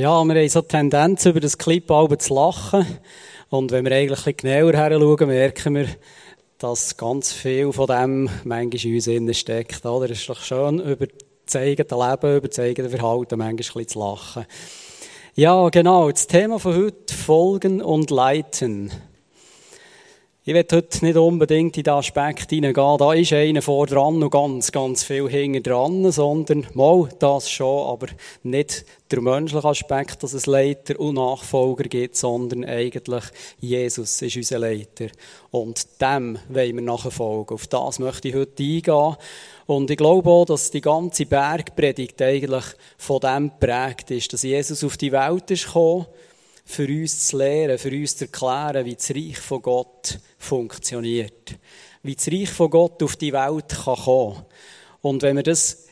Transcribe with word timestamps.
Ja, 0.00 0.24
wir 0.24 0.34
haben 0.34 0.48
so 0.48 0.62
Tendenz, 0.62 1.26
über 1.26 1.40
das 1.40 1.58
Clip 1.58 1.86
zu 1.86 2.34
lachen. 2.34 2.86
Und 3.50 3.70
wenn 3.70 3.84
wir 3.84 3.92
eigentlich 3.94 4.26
ein 4.26 4.34
bisschen 4.34 4.50
genauer 4.50 4.72
her 4.72 5.26
merken 5.26 5.74
wir, 5.74 5.88
dass 6.56 6.96
ganz 6.96 7.34
viel 7.34 7.70
von 7.70 7.86
dem 7.86 8.30
manchmal 8.44 8.82
in 8.82 8.94
uns 8.94 9.06
innen 9.06 9.34
steckt. 9.34 9.84
Oder? 9.84 10.08
Es 10.08 10.20
ist 10.20 10.28
doch 10.30 10.40
schön, 10.40 10.80
über 10.80 11.06
das 11.44 11.56
eigene 11.56 11.86
Leben, 11.86 12.36
über 12.38 12.48
das 12.48 12.58
eigene 12.58 12.88
Verhalten 12.88 13.38
manchmal 13.38 13.48
ein 13.50 13.56
bisschen 13.56 13.88
zu 13.88 13.98
lachen. 13.98 14.46
Ja, 15.34 15.68
genau. 15.68 16.10
Das 16.10 16.26
Thema 16.26 16.58
von 16.58 16.76
heute, 16.76 17.14
Folgen 17.14 17.82
und 17.82 18.10
Leiten. 18.10 18.90
Ich 20.42 20.54
will 20.54 20.64
heute 20.72 21.04
nicht 21.04 21.18
unbedingt 21.18 21.76
in 21.76 21.82
den 21.82 21.92
Aspekt 21.92 22.48
hineingehen, 22.48 22.96
da 22.96 23.12
ist 23.12 23.34
einer 23.34 23.60
vor 23.60 23.86
dran 23.86 24.22
und 24.22 24.30
ganz, 24.30 24.72
ganz 24.72 25.04
viel 25.04 25.28
hinten 25.28 25.62
dran, 25.62 26.10
sondern 26.10 26.66
mal 26.72 27.10
das 27.18 27.50
schon, 27.50 27.86
aber 27.86 28.06
nicht 28.42 28.86
der 29.10 29.20
menschliche 29.20 29.68
Aspekt, 29.68 30.22
dass 30.22 30.32
es 30.32 30.46
Leiter 30.46 30.98
und 30.98 31.16
Nachfolger 31.16 31.84
gibt, 31.84 32.16
sondern 32.16 32.64
eigentlich 32.64 33.24
Jesus 33.58 34.22
ist 34.22 34.36
unser 34.36 34.60
Leiter. 34.60 35.08
Und 35.50 36.00
dem 36.00 36.38
wollen 36.48 36.74
wir 36.74 36.82
nachfolgen. 36.84 37.54
Auf 37.54 37.66
das 37.66 37.98
möchte 37.98 38.28
ich 38.28 38.34
heute 38.34 38.62
eingehen. 38.62 39.16
Und 39.66 39.90
ich 39.90 39.98
glaube 39.98 40.30
auch, 40.30 40.46
dass 40.46 40.70
die 40.70 40.80
ganze 40.80 41.26
Bergpredigt 41.26 42.22
eigentlich 42.22 42.64
von 42.96 43.20
dem 43.20 43.50
geprägt 43.50 44.10
ist, 44.10 44.32
dass 44.32 44.42
Jesus 44.42 44.84
auf 44.84 44.96
die 44.96 45.12
Welt 45.12 45.50
ist 45.50 45.66
gekommen, 45.66 46.06
für 46.70 46.86
uns 46.86 47.26
zu 47.26 47.38
lehren, 47.38 47.78
für 47.78 47.90
uns 47.90 48.16
zu 48.16 48.24
erklären, 48.24 48.84
wie 48.84 48.94
das 48.94 49.10
Reich 49.10 49.38
von 49.38 49.60
Gott 49.60 50.18
funktioniert. 50.38 51.56
Wie 52.02 52.14
das 52.14 52.28
Reich 52.28 52.50
von 52.50 52.70
Gott 52.70 53.02
auf 53.02 53.16
die 53.16 53.32
Welt 53.32 53.68
kann 53.68 53.96
kommen 53.96 54.44
Und 55.02 55.22
wenn 55.22 55.36
wir 55.36 55.42
das 55.42 55.86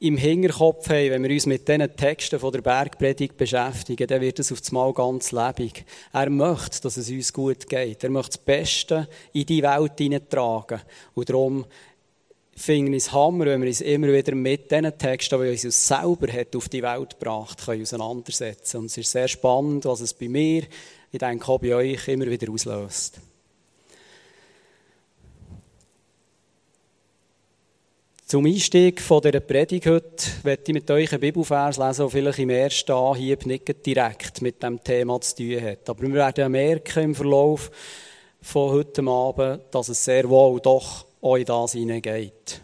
im 0.00 0.16
Hinterkopf 0.16 0.88
haben, 0.88 1.10
wenn 1.10 1.22
wir 1.22 1.30
uns 1.30 1.46
mit 1.46 1.68
diesen 1.68 1.96
Texten 1.96 2.40
von 2.40 2.52
der 2.52 2.60
Bergpredigt 2.60 3.36
beschäftigen, 3.36 4.08
dann 4.08 4.20
wird 4.20 4.40
es 4.40 4.50
auf 4.50 4.60
einmal 4.68 4.92
ganz 4.92 5.30
lebendig. 5.30 5.84
Er 6.12 6.28
möchte, 6.28 6.82
dass 6.82 6.96
es 6.96 7.08
uns 7.08 7.32
gut 7.32 7.68
geht. 7.68 8.02
Er 8.02 8.10
möchte 8.10 8.36
das 8.36 8.38
Beste 8.38 9.08
in 9.32 9.46
die 9.46 9.62
Welt 9.62 9.92
hineintragen. 9.96 10.80
Und 11.14 11.28
darum 11.28 11.64
finde 12.56 12.96
ich 12.96 13.04
es 13.04 13.12
Hammer, 13.12 13.44
wenn 13.46 13.60
wir 13.60 13.68
uns 13.68 13.82
immer 13.82 14.08
wieder 14.08 14.34
mit 14.34 14.70
diesen 14.70 14.98
Texten, 14.98 15.40
die 15.40 15.48
Jesus 15.48 15.86
selber 15.86 16.32
hat, 16.32 16.56
auf 16.56 16.68
die 16.68 16.82
Welt 16.82 17.18
gebracht 17.18 17.64
können, 17.64 17.82
auseinandersetzen. 17.82 18.78
Und 18.78 18.86
es 18.86 18.96
ist 18.96 19.12
sehr 19.12 19.28
spannend, 19.28 19.84
was 19.84 20.00
es 20.00 20.14
bei 20.14 20.28
mir, 20.28 20.62
ich 21.12 21.18
denke 21.18 21.46
auch 21.48 21.60
bei 21.60 21.74
euch, 21.74 22.08
immer 22.08 22.26
wieder 22.26 22.50
auslöst. 22.50 23.20
Zum 28.24 28.44
Einstieg 28.44 29.00
von 29.00 29.20
dieser 29.20 29.38
Predigt 29.38 29.86
heute 29.86 30.24
werde 30.42 30.62
ich 30.66 30.74
mit 30.74 30.90
euch 30.90 31.12
einen 31.12 31.20
Bibelvers 31.20 31.76
lesen, 31.76 32.00
der 32.00 32.08
vielleicht 32.08 32.38
im 32.40 32.50
ersten 32.50 32.90
Anhieb 32.90 33.46
nicht 33.46 33.86
direkt 33.86 34.42
mit 34.42 34.60
dem 34.64 34.82
Thema 34.82 35.20
zu 35.20 35.36
tun 35.36 35.62
hat. 35.62 35.88
Aber 35.88 36.02
wir 36.02 36.12
werden 36.12 36.50
merken 36.50 37.04
im 37.04 37.14
Verlauf 37.14 37.70
von 38.42 38.72
heute 38.72 39.02
Abend, 39.06 39.62
dass 39.70 39.90
es 39.90 40.04
sehr 40.04 40.28
wohl 40.28 40.58
doch 40.60 41.06
auch 41.26 41.36
in 41.36 41.44
das 41.44 41.72
hineingeht. 41.72 42.60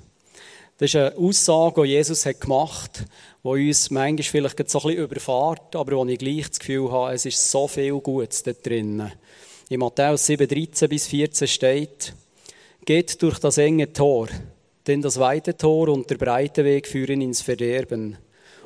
Das 0.79 0.91
ist 0.91 0.97
eine 0.97 1.17
Aussage, 1.17 1.83
die 1.83 1.91
Jesus 1.91 2.27
hat 2.27 2.41
gemacht 2.41 3.01
hat, 3.01 3.09
die 3.45 3.69
uns 3.69 3.91
manchmal 3.91 4.25
vielleicht 4.25 4.71
so 4.71 4.79
ein 4.81 4.87
bisschen 4.87 5.05
überfahrt, 5.05 5.77
aber 5.77 5.97
wo 5.97 6.05
ich 6.07 6.19
gleich 6.19 6.49
das 6.49 6.59
Gefühl 6.59 6.91
habe, 6.91 7.13
es 7.13 7.27
ist 7.27 7.51
so 7.51 7.69
viel 7.69 7.99
Gutes 8.01 8.43
da 8.43 8.53
drinnen. 8.53 9.13
In 9.69 9.81
Matthäus 9.81 10.27
7, 10.27 10.49
13 10.49 10.89
bis 10.89 11.07
14 11.07 11.49
steht, 11.49 12.15
Geht 12.85 13.23
durch 13.23 13.39
das 13.39 13.59
enge 13.59 13.93
Tor, 13.93 14.29
denn 14.89 15.03
das 15.03 15.21
weite 15.21 15.57
Tor 15.57 15.89
und 15.89 16.11
der 16.11 16.17
breite 16.17 16.65
Weg 16.65 16.89
führen 16.89 17.21
ins 17.21 17.41
Verderben. 17.41 18.17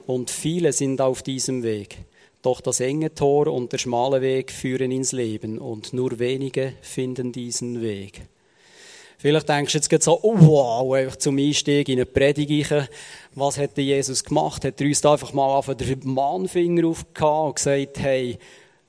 Und 0.06 0.30
viele 0.30 0.72
sind 0.72 1.02
auf 1.02 1.22
diesem 1.22 1.62
Weg. 1.62 1.98
Doch 2.40 2.62
das 2.62 2.80
enge 2.80 3.12
Tor 3.14 3.48
und 3.48 3.72
der 3.72 3.78
schmale 3.78 4.22
Weg 4.22 4.52
führen 4.52 4.90
ins 4.90 5.12
Leben, 5.12 5.58
und 5.58 5.92
nur 5.92 6.18
wenige 6.18 6.72
finden 6.80 7.32
diesen 7.32 7.82
Weg. 7.82 8.22
Vielleicht 9.18 9.48
denkst 9.48 9.72
du 9.72 9.78
jetzt 9.78 10.04
so, 10.04 10.18
oh, 10.22 10.36
wow, 10.38 10.92
einfach 10.92 11.16
zum 11.16 11.38
Einstieg 11.38 11.88
in 11.88 11.98
eine 11.98 12.06
Predigt. 12.06 12.72
Was 13.34 13.58
hat 13.58 13.78
Jesus 13.78 14.22
gemacht? 14.22 14.64
Hat 14.64 14.80
er 14.80 14.86
uns 14.86 15.00
da 15.00 15.12
einfach 15.12 15.32
mal 15.32 15.56
auf 15.56 15.74
den 15.74 16.00
Mahnfinger 16.04 16.86
aufgehauen 16.86 17.48
und 17.48 17.56
gesagt, 17.56 17.98
hey, 17.98 18.38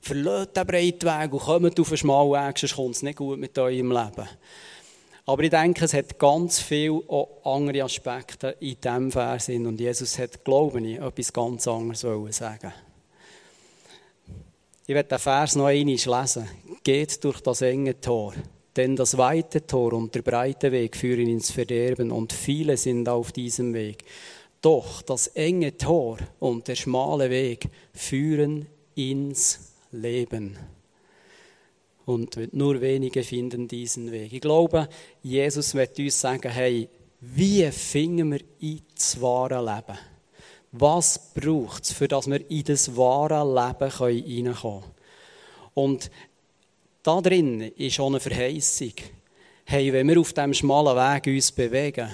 verlasst 0.01 0.57
den 0.57 0.67
breiten 0.67 1.07
Weg 1.07 1.33
und 1.33 1.39
kommt 1.39 1.79
auf 1.79 1.87
einen 1.87 1.97
schmalen 1.97 2.31
Weg, 2.31 2.57
sonst 2.59 2.75
kommt 2.75 2.95
es 2.95 3.03
nicht 3.03 3.17
gut 3.17 3.39
mit 3.39 3.57
eurem 3.57 3.91
Leben. 3.91 4.29
Aber 5.25 5.43
ich 5.43 5.49
denke, 5.49 5.83
es 5.83 5.93
hat 5.93 6.17
ganz 6.17 6.59
viele 6.59 7.01
andere 7.43 7.83
Aspekte 7.83 8.55
in 8.61 8.79
diesem 8.79 9.11
Vers. 9.11 9.49
Und 9.49 9.79
Jesus 9.79 10.17
hat, 10.19 10.43
glaube 10.45 10.79
ich, 10.79 10.99
etwas 10.99 11.33
ganz 11.33 11.67
anderes 11.67 12.01
sagen 12.37 12.73
Ich 14.85 14.95
werde 14.95 15.09
den 15.09 15.19
Vers 15.19 15.57
noch 15.57 15.65
einmal 15.65 15.95
lesen. 15.95 16.47
Geht 16.81 17.21
durch 17.25 17.41
das 17.41 17.61
enge 17.61 17.99
Tor. 17.99 18.33
Denn 18.77 18.95
das 18.95 19.17
weite 19.17 19.65
Tor 19.65 19.93
und 19.93 20.13
der 20.13 20.21
breite 20.21 20.71
Weg 20.71 20.95
führen 20.95 21.27
ins 21.27 21.49
Verderben 21.49 22.11
und 22.11 22.31
viele 22.31 22.77
sind 22.77 23.09
auf 23.09 23.31
diesem 23.31 23.73
Weg. 23.73 24.05
Doch 24.61 25.01
das 25.01 25.27
enge 25.27 25.77
Tor 25.77 26.19
und 26.39 26.67
der 26.67 26.75
schmale 26.75 27.31
Weg 27.31 27.69
führen 27.93 28.67
ins 28.93 29.73
Leben. 29.91 30.57
Und 32.05 32.53
nur 32.53 32.79
wenige 32.79 33.23
finden 33.23 33.67
diesen 33.67 34.11
Weg. 34.11 34.31
Ich 34.31 34.41
glaube, 34.41 34.87
Jesus 35.23 35.73
wird 35.73 35.97
uns 35.97 36.21
sagen, 36.21 36.51
hey, 36.51 36.87
wie 37.19 37.69
finden 37.71 38.31
wir 38.31 38.41
ins 38.59 39.19
wahre 39.19 39.59
Leben? 39.59 39.97
Was 40.71 41.33
braucht 41.33 41.83
es, 41.83 41.93
für 41.93 42.07
dass 42.07 42.27
wir 42.27 42.49
in 42.49 42.63
das 42.63 42.95
wahre 42.95 43.43
Leben 43.43 44.23
hineinkommen 44.23 44.81
können? 44.81 44.93
Und 45.73 46.11
da 47.07 47.21
drin 47.21 47.61
ist 47.61 48.01
auch 48.01 48.07
eine 48.07 48.19
Verheißung. 48.19 48.91
Hey, 49.63 49.93
wenn 49.93 50.09
wir 50.09 50.19
auf 50.19 50.33
diesem 50.33 50.53
schmalen 50.53 50.97
Weg 50.97 51.27
uns 51.33 51.53
bewegen, 51.53 52.09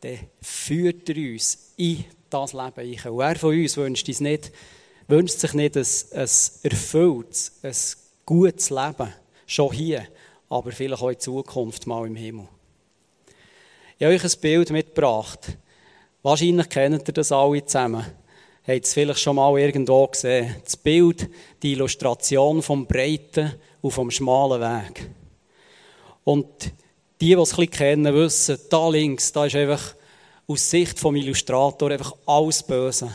dann 0.00 0.18
führt 0.42 1.08
er 1.08 1.16
uns 1.16 1.74
in 1.76 2.04
das 2.28 2.52
Leben 2.52 2.72
ein. 2.76 3.10
Und 3.12 3.18
wer 3.18 3.36
von 3.36 3.56
uns 3.56 3.76
wünscht, 3.76 4.08
uns 4.08 4.20
nicht, 4.20 4.50
wünscht 5.06 5.38
sich 5.38 5.52
nicht 5.52 5.76
ein, 5.76 5.86
ein 6.12 6.28
erfülltes, 6.62 7.52
ein 7.62 7.74
gutes 8.26 8.70
Leben, 8.70 9.12
schon 9.46 9.72
hier, 9.72 10.08
aber 10.48 10.72
vielleicht 10.72 11.02
auch 11.02 11.10
in 11.10 11.20
Zukunft 11.20 11.86
mal 11.86 12.04
im 12.04 12.16
Himmel. 12.16 12.48
Ich 13.96 14.04
habe 14.04 14.16
euch 14.16 14.24
ein 14.24 14.40
Bild 14.40 14.70
mitgebracht. 14.70 15.56
Wahrscheinlich 16.24 16.68
kennt 16.68 17.08
ihr 17.08 17.14
das 17.14 17.30
alle 17.30 17.64
zusammen. 17.64 18.04
Habt 18.66 18.84
es 18.84 18.92
vielleicht 18.92 19.20
schon 19.20 19.36
mal 19.36 19.56
irgendwo 19.56 20.08
gesehen. 20.08 20.56
Das 20.64 20.76
Bild, 20.76 21.30
die 21.62 21.74
Illustration 21.74 22.60
vom 22.60 22.88
breiten 22.88 23.54
und 23.86 23.92
vom 23.92 24.10
schmalen 24.10 24.60
Weg. 24.60 25.08
Und 26.24 26.72
die, 27.20 27.28
die 27.28 27.32
es 27.34 27.52
ein 27.52 27.56
bisschen 27.56 27.70
kennen, 27.70 28.14
wissen, 28.14 28.58
da 28.68 28.88
links, 28.88 29.32
da 29.32 29.46
ist 29.46 29.54
einfach 29.54 29.94
aus 30.48 30.70
Sicht 30.70 30.98
vom 30.98 31.14
Illustrator 31.14 31.90
einfach 31.90 32.12
alles 32.26 32.62
Böse. 32.62 33.10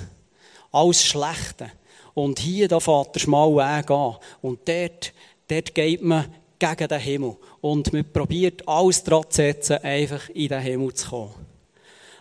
Alles 0.72 1.04
Schlechte. 1.04 1.72
Und 2.14 2.40
hier, 2.40 2.68
da 2.68 2.80
fährt 2.80 3.16
der 3.16 3.20
schmale 3.20 3.56
Weg 3.56 3.92
an. 3.92 4.16
Und 4.42 4.60
dort, 4.68 5.14
dort 5.48 5.76
geht 5.76 6.02
man 6.02 6.34
gegen 6.58 6.88
den 6.88 7.00
Himmel. 7.00 7.36
Und 7.60 7.92
man 7.92 8.10
probiert 8.12 8.68
alles 8.68 9.04
dran 9.04 9.24
zu 9.30 9.38
setzen, 9.38 9.78
einfach 9.78 10.30
in 10.30 10.48
den 10.48 10.62
Himmel 10.62 10.94
zu 10.94 11.10
kommen. 11.10 11.36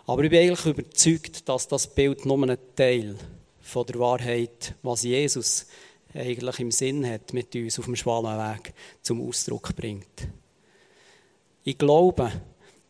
Aber 0.06 0.25
ich 0.25 0.31
bin 0.31 0.41
eigentlich 0.41 0.66
überzeugt, 0.66 1.49
dass 1.49 1.69
das 1.69 1.87
Bild 1.87 2.27
nur 2.27 2.49
ein 2.49 2.59
Teil 2.75 3.16
von 3.60 3.87
der 3.87 3.99
Wahrheit, 4.00 4.75
was 4.83 5.05
Jesus 5.05 5.66
eigentlich 6.15 6.60
im 6.60 6.71
Sinn 6.71 7.06
hat, 7.06 7.32
mit 7.32 7.54
uns 7.54 7.78
auf 7.78 7.84
dem 7.84 7.97
schmalen 7.97 8.38
Weg 8.38 8.72
zum 9.03 9.26
Ausdruck 9.26 9.75
bringt. 9.76 10.28
Ich 11.62 11.78
glaube, 11.78 12.32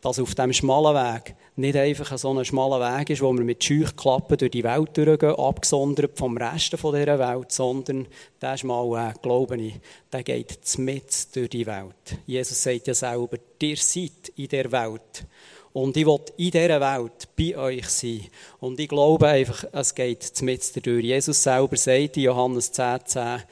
dass 0.01 0.19
auf 0.19 0.33
diesem 0.33 0.53
schmalen 0.53 0.95
Weg 0.95 1.35
nicht 1.55 1.75
einfach 1.75 2.17
so 2.17 2.33
ein 2.33 2.43
schmaler 2.43 2.99
Weg 2.99 3.11
ist, 3.11 3.21
wo 3.21 3.31
wir 3.33 3.43
mit 3.43 3.63
Scheuchklappen 3.63 4.37
durch 4.37 4.51
die 4.51 4.63
Welt 4.63 4.97
durchgehen, 4.97 5.35
abgesondert 5.35 6.17
vom 6.17 6.37
Rest 6.37 6.73
dieser 6.73 7.19
Welt, 7.19 7.51
sondern 7.51 8.07
der 8.41 8.57
schmale 8.57 8.89
Weg, 8.91 9.21
glaube 9.21 9.57
ich, 9.57 9.73
der 10.11 10.23
geht 10.23 10.77
mit 10.79 11.35
durch 11.35 11.49
die 11.49 11.65
Welt. 11.65 12.17
Jesus 12.25 12.63
sagt 12.63 12.87
ja 12.87 12.93
selber, 12.93 13.37
ihr 13.61 13.77
seid 13.77 14.31
in 14.35 14.47
der 14.47 14.71
Welt. 14.71 15.25
Und 15.73 15.95
ich 15.95 16.05
will 16.05 16.19
in 16.37 16.51
dieser 16.51 16.81
Welt 16.81 17.29
bei 17.37 17.57
euch 17.57 17.87
sein. 17.87 18.27
Und 18.59 18.79
ich 18.79 18.89
glaube 18.89 19.27
einfach, 19.27 19.63
es 19.71 19.95
geht 19.95 20.41
mit 20.41 20.75
dadurch. 20.75 21.05
Jesus 21.05 21.43
selber 21.43 21.77
sagt 21.77 22.17
in 22.17 22.23
Johannes 22.23 22.71
10, 22.71 22.99
10, 23.05 23.43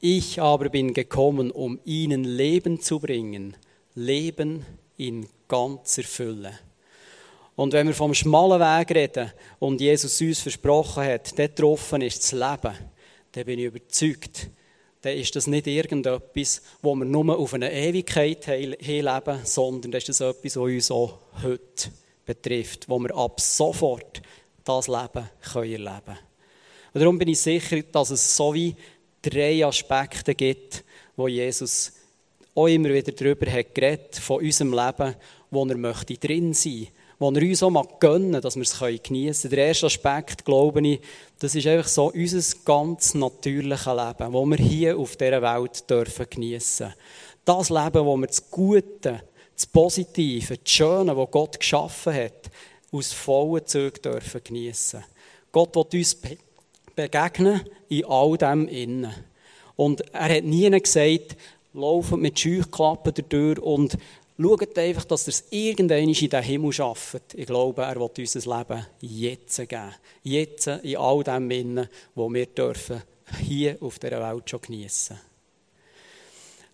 ich 0.00 0.40
aber 0.40 0.68
bin 0.68 0.92
gekommen, 0.92 1.50
um 1.50 1.78
ihnen 1.84 2.24
Leben 2.24 2.80
zu 2.80 2.98
bringen. 2.98 3.56
Leben 3.94 4.66
in 4.96 5.28
ganzer 5.48 6.02
Fülle. 6.02 6.52
Und 7.54 7.72
wenn 7.72 7.86
wir 7.86 7.94
vom 7.94 8.14
schmalen 8.14 8.60
Weg 8.60 8.94
reden 8.94 9.32
und 9.58 9.80
Jesus 9.80 10.20
uns 10.20 10.40
versprochen 10.40 11.04
hat, 11.04 11.38
dort 11.38 11.56
getroffen 11.56 12.02
ist 12.02 12.22
das 12.22 12.32
Leben, 12.32 12.76
dann 13.32 13.44
bin 13.44 13.58
ich 13.58 13.66
überzeugt, 13.66 14.48
dann 15.02 15.16
ist 15.16 15.34
das 15.34 15.48
nicht 15.48 15.66
irgendetwas, 15.66 16.62
wo 16.80 16.94
wir 16.94 17.04
nur 17.04 17.36
auf 17.36 17.54
eine 17.54 17.72
Ewigkeit 17.72 18.44
hinleben, 18.44 19.40
sondern 19.44 19.90
das 19.90 20.08
ist 20.08 20.20
etwas, 20.20 20.56
was 20.56 20.56
uns 20.56 20.90
auch 20.90 21.18
heute 21.42 21.90
betrifft, 22.24 22.88
wo 22.88 22.98
wir 23.00 23.14
ab 23.16 23.40
sofort 23.40 24.22
das 24.64 24.86
Leben 24.86 25.28
erleben 25.54 25.80
können. 25.82 26.18
Darum 26.94 27.18
bin 27.18 27.28
ich 27.28 27.40
sicher, 27.40 27.82
dass 27.82 28.10
es 28.10 28.36
so 28.36 28.54
wie 28.54 28.76
drei 29.20 29.66
Aspekte 29.66 30.34
gibt, 30.34 30.84
wo 31.16 31.26
Jesus 31.26 31.92
auch 32.54 32.68
immer 32.68 32.90
wieder 32.90 33.12
darüber 33.12 33.50
hat 33.50 33.74
geredet, 33.74 34.16
von 34.16 34.42
unserem 34.44 34.72
Leben, 34.72 35.16
wo 35.50 35.64
er 35.66 35.76
möchte 35.76 36.14
drin 36.14 36.54
sein 36.54 36.88
wo 37.22 37.30
er 37.30 37.42
uns 37.42 37.62
auch 37.62 38.00
gönnen, 38.00 38.40
dass 38.40 38.56
wir 38.56 38.62
es 38.62 38.78
geniessen 39.02 39.48
können. 39.48 39.56
Der 39.56 39.66
erste 39.68 39.86
Aspekt, 39.86 40.44
glaube 40.44 40.86
ich, 40.86 41.00
das 41.38 41.54
ist 41.54 41.66
einfach 41.68 41.88
so 41.88 42.10
unser 42.12 42.58
ganz 42.64 43.14
natürliches 43.14 43.86
Leben, 43.86 44.32
das 44.32 44.32
wir 44.32 44.56
hier 44.56 44.98
auf 44.98 45.16
dieser 45.16 45.40
Welt 45.40 45.88
dürfen 45.88 46.26
geniessen. 46.28 46.92
Das 47.44 47.70
Leben, 47.70 48.04
wo 48.04 48.16
wir 48.16 48.26
das 48.26 48.50
Gute, 48.50 49.22
das 49.54 49.66
Positive, 49.66 50.58
das 50.58 50.72
Schöne, 50.72 51.14
das 51.14 51.30
Gott 51.30 51.60
geschaffen 51.60 52.12
hat, 52.12 52.50
aus 52.90 53.12
vollen 53.12 53.64
Zügen 53.66 54.02
dürfen 54.02 54.40
geniessen. 54.42 55.04
Gott 55.52 55.76
will 55.76 56.00
uns 56.00 56.16
begegnen 56.96 57.60
in 57.88 58.04
all 58.04 58.36
dem 58.36 58.66
innen. 58.66 59.14
Und 59.76 60.00
er 60.12 60.36
hat 60.36 60.44
nie 60.44 60.68
gesagt, 60.70 61.36
laufen 61.72 62.20
mit 62.20 62.38
Scheuklappen 62.38 63.14
durch 63.28 63.58
und 63.60 63.96
schaut 64.42 64.78
einfach, 64.78 65.04
dass 65.04 65.26
er 65.26 65.30
es 65.30 65.44
irgendwann 65.50 66.08
in 66.08 66.12
den 66.12 66.42
Himmel 66.42 66.72
schafft. 66.72 67.34
Ich 67.34 67.46
glaube, 67.46 67.82
er 67.82 67.96
will 67.96 68.10
uns 68.18 68.34
Leben 68.34 68.86
jetzt 69.00 69.56
geben. 69.56 69.94
Jetzt 70.22 70.66
in 70.66 70.96
all 70.96 71.22
dem 71.22 71.50
innen, 71.50 71.88
wo 72.14 72.32
wir 72.32 72.46
dürfen 72.46 73.02
hier 73.40 73.76
auf 73.80 73.98
dieser 73.98 74.20
Welt 74.20 74.48
schon 74.48 74.60
geniessen. 74.60 75.18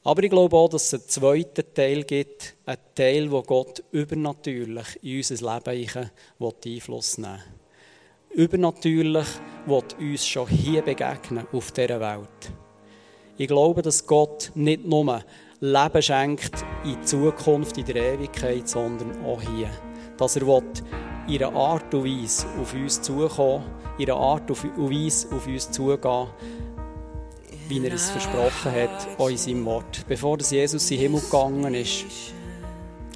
Aber 0.05 0.23
ich 0.23 0.31
glaube 0.31 0.57
auch, 0.57 0.69
dass 0.69 0.93
es 0.93 0.95
einen 0.95 1.09
zweiten 1.09 1.75
Teil 1.75 2.05
gibt, 2.05 2.55
einen 2.65 2.79
Teil, 2.95 3.31
wo 3.31 3.43
Gott 3.43 3.83
übernatürlich 3.91 5.03
in 5.03 5.19
unser 5.19 5.61
Leben 5.65 6.11
Einfluss 6.65 7.19
nehmen 7.19 7.39
will. 8.31 8.45
Übernatürlich 8.45 9.27
will 9.67 9.83
uns 9.99 10.27
schon 10.27 10.49
hier 10.49 10.83
begegnen, 10.83 11.47
auf 11.53 11.73
dieser 11.73 12.01
Welt. 12.01 12.53
Ich 13.37 13.49
glaube, 13.49 13.83
dass 13.83 14.07
Gott 14.07 14.51
nicht 14.55 14.85
nur 14.85 15.23
Leben 15.61 16.03
schenkt 16.03 16.65
in 16.85 17.03
Zukunft, 17.03 17.79
in 17.79 17.85
der 17.85 17.97
Ewigkeit, 17.97 18.69
sondern 18.69 19.25
auch 19.25 19.43
hier. 19.43 19.69
Dass 20.17 20.37
er 20.37 20.47
will, 20.47 20.63
in 21.27 21.43
einer 21.43 21.57
Art 21.57 21.93
und 21.93 22.05
Weise 22.05 22.47
auf 22.61 22.73
uns 22.75 23.03
zukommen, 23.03 23.65
in 23.99 24.09
einer 24.09 24.21
Art 24.21 24.49
und 24.49 24.65
Weise 24.65 25.27
auf 25.35 25.47
uns 25.49 25.71
zugehen, 25.71 26.29
wie 27.69 27.85
er 27.85 27.93
es 27.93 28.11
versprochen 28.11 28.73
hat, 28.73 29.09
auch 29.19 29.29
in 29.29 29.37
seinem 29.37 29.65
Wort. 29.65 30.05
Bevor 30.07 30.39
Jesus 30.39 30.91
in 30.91 30.97
den 30.97 31.03
Himmel 31.03 31.21
gegangen 31.23 31.75
ist, 31.75 32.05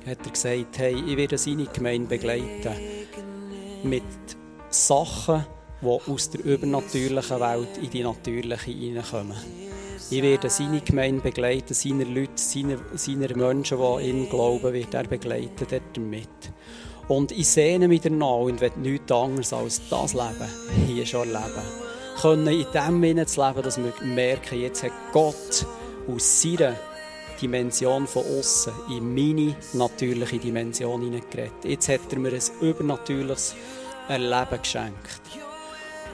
hat 0.05 0.19
er 0.25 0.33
gesagt, 0.33 0.79
hey, 0.79 0.95
ich 0.95 1.17
werde 1.17 1.39
seine 1.39 1.67
Gemeinde 1.67 2.09
begleiten 2.09 2.75
mit 3.85 4.03
Sachen, 4.69 5.47
die 5.81 5.87
aus 5.87 6.31
der 6.31 6.45
übernatürlichen 6.45 7.41
Welt 7.41 7.79
in 7.81 7.91
die 7.91 8.03
natürliche 8.03 8.71
hineinkommen. 8.71 9.72
Ich 10.13 10.21
werde 10.21 10.51
seine 10.51 10.83
Gemeinde 10.83 11.23
begleiten, 11.23 11.73
seine 11.73 12.05
Leute, 12.05 12.33
seine, 12.35 12.79
seine 12.97 13.29
Menschen, 13.35 13.79
die 13.79 14.11
ihm 14.11 14.29
glauben, 14.29 14.75
wird 14.75 14.93
er 14.93 15.05
begleiten 15.05 15.67
damit. 15.95 16.29
Und 17.09 17.33
ich 17.33 17.49
sehne 17.49 17.89
mich 17.89 18.03
danach 18.03 18.41
und 18.41 18.61
will 18.61 18.73
nichts 18.77 19.11
anderes 19.11 19.55
als 19.55 19.81
das 19.89 20.13
Leben 20.13 20.87
hier 20.87 21.07
schon 21.07 21.33
erleben. 21.33 21.63
Können 22.21 22.47
in 22.47 22.67
dem 22.75 23.03
Sinne 23.03 23.25
zu 23.25 23.41
leben, 23.41 23.63
dass 23.63 23.79
wir 23.79 23.95
merken, 24.03 24.61
jetzt 24.61 24.83
hat 24.83 24.93
Gott 25.15 25.67
aus 26.07 26.43
seiner 26.43 26.75
Dimension 27.41 28.07
von 28.07 28.23
außen 28.39 28.75
in 28.91 29.15
meine 29.15 29.57
natürliche 29.73 30.37
Dimension 30.37 31.01
hineingeredet. 31.01 31.65
Jetzt 31.65 31.89
hat 31.89 32.13
er 32.13 32.19
mir 32.19 32.35
ein 32.35 32.43
übernatürliches 32.61 33.55
Erleben 34.09 34.59
geschenkt. 34.61 35.23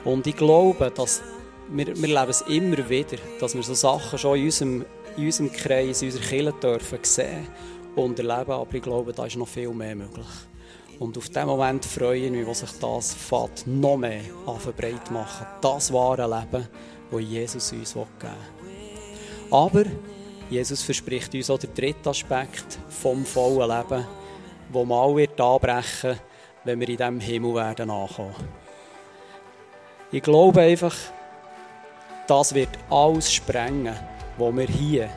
Und 0.05 0.25
ich 0.25 0.37
glaube, 0.37 0.89
dass 0.89 1.21
wir, 1.71 1.87
wir 1.87 2.07
leben 2.07 2.29
es 2.29 2.41
immer 2.41 2.89
wieder, 2.89 3.17
dass 3.39 3.55
wir 3.55 3.63
so 3.63 3.73
Sachen 3.73 4.17
schon 4.17 4.37
in 4.37 4.45
unserem, 4.45 4.85
in 5.17 5.25
unserem 5.25 5.51
Kreis, 5.51 6.01
in 6.01 6.09
unserer 6.09 6.25
Kirche 6.25 6.53
dürfen 6.61 6.99
sehen 7.03 7.47
und 7.95 8.19
erleben, 8.19 8.51
aber 8.51 8.73
ich 8.73 8.81
glaube, 8.81 9.13
da 9.13 9.25
ist 9.25 9.35
noch 9.35 9.47
viel 9.47 9.73
mehr 9.73 9.95
möglich. 9.95 10.27
Und 10.99 11.17
auf 11.17 11.29
diesen 11.29 11.45
Moment 11.45 11.85
freue 11.85 12.25
ich 12.25 12.31
mich, 12.31 12.45
wo 12.45 12.53
sich 12.53 12.71
das 12.79 13.13
Fahrt 13.13 13.65
noch 13.65 13.97
mehr 13.97 14.21
breit 14.75 15.09
machen 15.11 15.47
Das 15.61 15.93
wahre 15.93 16.23
Leben, 16.23 16.67
das 17.11 17.21
Jesus 17.21 17.71
uns 17.71 17.93
geben 17.93 18.07
will. 18.19 19.51
Aber 19.51 19.85
Jesus 20.49 20.83
verspricht 20.83 21.33
uns 21.33 21.49
auch 21.49 21.59
den 21.59 21.73
dritten 21.73 22.09
Aspekt 22.09 22.79
vom 22.89 23.25
vollen 23.25 23.69
Leben, 23.69 24.05
wo 24.71 24.83
mal 24.83 25.15
wird 25.15 25.39
anbrechen 25.39 26.19
wenn 26.63 26.79
wir 26.79 26.89
in 26.89 26.97
diesem 26.97 27.19
Himmel 27.19 27.55
werden 27.55 27.89
ankommen. 27.89 28.35
Ich 30.11 30.21
glaube 30.21 30.61
einfach, 30.61 30.95
das 32.29 32.53
wird 32.53 32.69
alles 32.89 33.33
sprengen, 33.33 33.95
was 34.37 34.55
wir 34.55 34.67
hier 34.67 35.09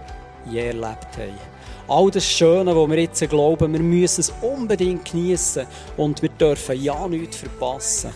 je 0.51 0.69
erlebt 0.69 1.19
haben. 1.19 1.39
All 1.87 2.11
das 2.11 2.25
Schöne, 2.25 2.75
was 2.75 2.89
wir 2.89 3.01
jetzt 3.01 3.29
glauben, 3.29 3.73
wir 3.73 3.81
müssen 3.81 4.21
es 4.23 4.33
unbedingt 4.41 5.11
genießen 5.11 5.67
und 5.99 6.23
wir 6.23 6.31
dürfen 6.31 6.83
ja 6.83 7.07
nichts 7.07 7.37
verpassen. 7.37 8.13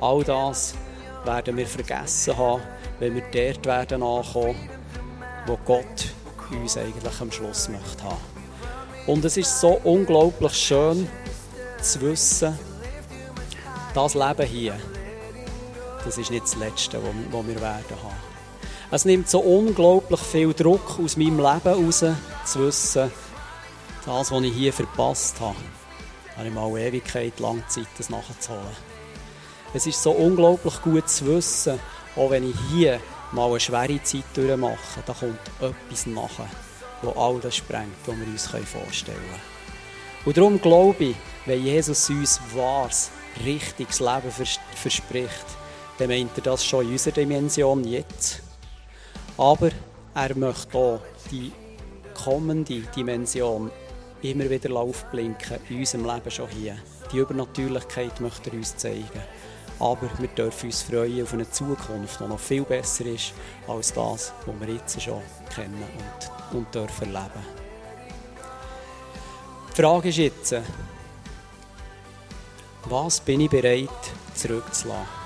All 0.00 0.22
das 0.22 0.74
werden 1.24 1.56
wir 1.56 1.66
vergessen 1.66 2.36
haben, 2.36 2.62
wenn 3.00 3.16
wir 3.16 3.22
dort 3.32 3.66
werden 3.66 4.02
ankommen, 4.02 4.70
wo 5.46 5.58
Gott 5.64 6.12
uns 6.52 6.76
eigentlich 6.76 7.20
am 7.20 7.32
Schluss 7.32 7.68
möchte 7.68 8.04
haben. 8.04 8.16
Und 9.06 9.24
es 9.24 9.36
ist 9.36 9.60
so 9.60 9.80
unglaublich 9.82 10.52
schön 10.52 11.08
zu 11.82 12.00
wissen, 12.02 12.56
das 13.92 14.14
Leben 14.14 14.46
hier, 14.46 14.74
das 16.04 16.18
ist 16.18 16.30
nicht 16.30 16.44
das 16.44 16.56
Letzte, 16.56 17.00
was 17.02 17.46
wir 17.46 17.60
werden 17.60 17.96
haben. 18.02 18.30
Es 18.90 19.04
nimmt 19.04 19.28
so 19.28 19.40
unglaublich 19.40 20.20
viel 20.20 20.52
Druck 20.52 20.98
aus 20.98 21.16
meinem 21.16 21.38
Leben 21.38 21.86
raus, 21.86 22.04
zu 22.44 22.60
wissen, 22.60 23.12
das, 24.04 24.32
was 24.32 24.42
ich 24.42 24.52
hier 24.52 24.72
verpasst 24.72 25.40
habe, 25.40 25.54
habe 26.36 26.48
ich 26.48 26.54
mal 26.54 26.76
Ewigkeit 26.76 27.38
lang 27.38 27.62
Zeit, 27.68 27.86
das 27.98 28.10
nachzuholen. 28.10 28.76
Es 29.72 29.86
ist 29.86 30.02
so 30.02 30.10
unglaublich 30.10 30.82
gut 30.82 31.08
zu 31.08 31.26
wissen, 31.26 31.78
auch 32.16 32.30
wenn 32.30 32.50
ich 32.50 32.56
hier 32.70 32.98
mal 33.32 33.48
eine 33.48 33.60
schwere 33.60 34.02
Zeit 34.02 34.24
durchmache, 34.34 35.02
da 35.06 35.12
kommt 35.12 35.38
etwas 35.60 36.06
nachher, 36.06 36.48
das 37.02 37.16
all 37.16 37.38
das 37.40 37.56
sprengt, 37.56 37.94
was 38.06 38.16
wir 38.16 38.26
uns 38.26 38.46
vorstellen 38.46 39.18
können. 39.18 39.40
Und 40.24 40.36
darum 40.36 40.60
glaube 40.60 41.04
ich, 41.04 41.16
wenn 41.46 41.64
Jesus 41.64 42.10
uns 42.10 42.40
wahres, 42.54 43.10
richtiges 43.44 44.00
Leben 44.00 44.32
verspricht, 44.74 45.46
dann 46.00 46.08
meint 46.08 46.30
er 46.36 46.42
das 46.42 46.64
schon 46.64 46.86
in 46.86 46.92
unserer 46.92 47.12
Dimension 47.12 47.84
jetzt. 47.84 48.40
Aber 49.36 49.70
er 50.14 50.34
möchte 50.34 50.78
auch 50.78 51.00
die 51.30 51.52
kommende 52.14 52.80
Dimension 52.96 53.70
immer 54.22 54.48
wieder 54.48 54.74
aufblinken 54.76 55.58
in 55.68 55.78
unserem 55.78 56.06
Leben 56.06 56.30
schon 56.30 56.48
hier. 56.48 56.76
Die 57.12 57.18
Übernatürlichkeit 57.18 58.18
möchte 58.20 58.50
er 58.50 58.56
uns 58.56 58.76
zeigen. 58.76 59.22
Aber 59.78 60.08
wir 60.18 60.28
dürfen 60.28 60.66
uns 60.66 60.82
freuen 60.82 61.22
auf 61.22 61.34
eine 61.34 61.50
Zukunft, 61.50 62.20
die 62.20 62.24
noch 62.24 62.38
viel 62.38 62.62
besser 62.62 63.04
ist 63.04 63.34
als 63.68 63.92
das, 63.92 64.32
was 64.46 64.60
wir 64.60 64.74
jetzt 64.74 65.00
schon 65.00 65.22
kennen 65.54 65.82
und, 66.52 66.56
und 66.56 66.74
dürfen 66.74 67.14
erleben. 67.14 67.44
Die 69.70 69.82
Frage 69.82 70.08
ist 70.08 70.18
jetzt, 70.18 70.54
was 72.84 73.20
bin 73.20 73.40
ich 73.40 73.50
bereit 73.50 73.88
zurückzulassen? 74.34 75.19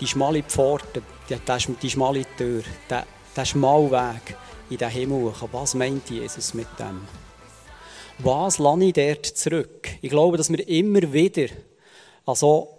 Die 0.00 0.06
schmale 0.06 0.42
Pforte, 0.42 1.02
die, 1.28 1.36
die 1.82 1.90
schmale 1.90 2.24
Tür, 2.36 2.62
der, 2.88 3.06
der 3.34 3.44
schmale 3.44 3.90
Weg 3.90 4.36
in 4.70 4.78
den 4.78 4.90
Himmel. 4.90 5.32
Was 5.52 5.74
meint 5.74 6.08
Jesus 6.10 6.54
mit 6.54 6.68
dem? 6.78 7.06
Was 8.18 8.58
lasse 8.58 8.84
ich 8.84 8.92
dort 8.94 9.26
zurück? 9.26 9.90
Ich 10.00 10.10
glaube, 10.10 10.36
dass 10.36 10.50
wir 10.50 10.66
immer 10.68 11.12
wieder 11.12 11.48
an 12.24 12.34
so, 12.34 12.78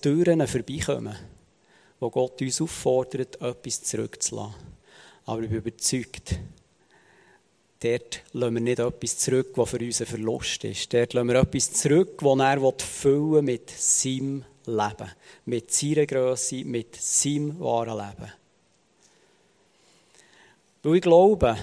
Türen 0.00 0.46
vorbeikommen, 0.46 1.16
wo 2.00 2.10
Gott 2.10 2.40
uns 2.40 2.60
auffordert, 2.60 3.40
etwas 3.40 3.82
zurückzulassen. 3.82 4.54
Aber 5.26 5.42
ich 5.42 5.50
bin 5.50 5.58
überzeugt, 5.58 6.38
dort 7.80 8.22
lassen 8.32 8.54
wir 8.54 8.60
nicht 8.62 8.78
etwas 8.78 9.18
zurück, 9.18 9.48
was 9.56 9.70
für 9.70 9.78
uns 9.78 10.00
ein 10.00 10.06
Verlust 10.06 10.64
ist. 10.64 10.92
Dort 10.94 11.12
lassen 11.12 11.28
wir 11.28 11.40
etwas 11.40 11.72
zurück, 11.74 12.18
das 12.22 12.38
er 12.38 12.72
füllen 12.78 13.44
mit 13.44 13.68
seinem 13.68 14.44
Leben. 14.68 15.10
Mit 15.46 15.72
seiner 15.72 16.06
Größe, 16.06 16.64
mit 16.64 16.96
seinem 16.96 17.58
wahren 17.60 17.96
Leben. 17.98 18.32
Weil 20.82 20.96
ich 20.96 21.02
glaube, 21.02 21.56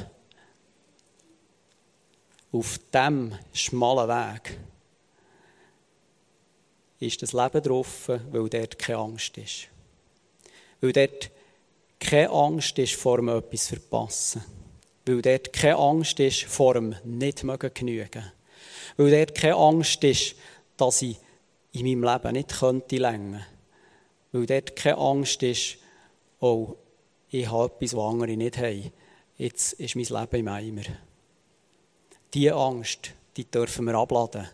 auf 2.51 2.79
diesem 2.93 3.37
schmalen 3.53 4.09
Weg 4.09 4.57
ist 6.99 7.21
das 7.21 7.33
Leben 7.33 7.61
drauf, 7.61 8.07
weil 8.07 8.49
dort 8.49 8.79
keine 8.79 8.99
Angst 8.99 9.37
ist. 9.37 9.67
Weil 10.81 10.93
dort 10.93 11.31
keine 11.99 12.29
Angst 12.29 12.77
ist 12.79 12.95
vor 12.95 13.17
dem 13.17 13.29
etwas 13.29 13.67
verpassen. 13.67 14.43
Weil 15.05 15.21
dort 15.21 15.53
keine 15.53 15.77
Angst 15.77 16.19
ist 16.19 16.43
vor 16.43 16.73
dem 16.75 16.95
nicht 17.03 17.41
genügen. 17.73 18.31
Weil 18.97 19.11
dort 19.11 19.35
keine 19.35 19.55
Angst 19.55 20.03
ist, 20.03 20.35
dass 20.77 21.01
ich 21.01 21.17
in 21.75 21.85
meinem 21.85 22.03
Leben 22.03 22.33
nicht 22.33 22.59
könnte 22.59 22.97
länger, 22.97 23.41
Weil 24.31 24.45
dort 24.45 24.75
keine 24.75 24.97
Angst 24.97 25.43
ist, 25.43 25.77
oh, 26.39 26.75
ich 27.29 27.49
habe 27.49 27.73
etwas, 27.73 27.95
was 27.95 28.13
andere 28.13 28.37
nicht 28.37 28.57
haben. 28.57 28.91
Jetzt 29.37 29.73
ist 29.73 29.95
mein 29.95 30.05
Leben 30.05 30.39
im 30.39 30.47
Eimer. 30.47 30.83
Diese 32.33 32.53
Angst, 32.53 33.11
die 33.35 33.45
dürfen 33.45 33.85
wir 33.85 33.95
abladen. 33.95 34.47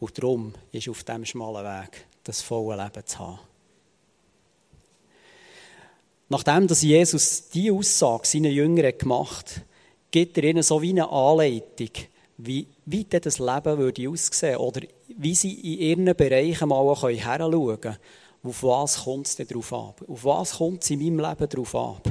Und 0.00 0.18
darum 0.18 0.54
ist 0.72 0.88
auf 0.88 1.04
diesem 1.04 1.24
schmalen 1.24 1.64
Weg 1.64 2.06
das 2.24 2.42
volle 2.42 2.82
Leben 2.82 3.06
zu 3.06 3.18
haben. 3.18 3.38
Nachdem 6.28 6.66
dass 6.68 6.82
Jesus 6.82 7.48
diese 7.48 7.72
Aussage 7.72 8.26
seinen 8.26 8.52
Jüngern 8.52 8.96
gemacht 8.96 9.56
hat, 9.56 9.62
gibt 10.10 10.36
er 10.38 10.44
ihnen 10.44 10.62
so 10.62 10.80
wie 10.82 10.90
eine 10.90 11.08
Anleitung, 11.08 11.90
wie, 12.36 12.66
wie 12.90 13.04
das 13.04 13.38
Leben 13.38 13.78
würde 13.78 14.08
aussehen 14.08 14.56
oder 14.56 14.80
wie 15.08 15.34
sie 15.34 15.52
in 15.52 16.06
ihren 16.06 16.16
Bereichen 16.16 16.68
mal 16.68 16.94
heranschauen 16.94 17.80
können. 17.80 17.98
Auf 18.42 18.62
was 18.62 19.04
kommt 19.04 19.26
es 19.26 19.36
denn 19.36 19.48
drauf 19.48 19.72
ab? 19.72 20.02
Auf 20.08 20.24
was 20.24 20.52
kommt 20.52 20.82
es 20.82 20.90
in 20.90 21.00
meinem 21.00 21.20
Leben 21.20 21.48
drauf 21.48 21.74
ab? 21.74 22.02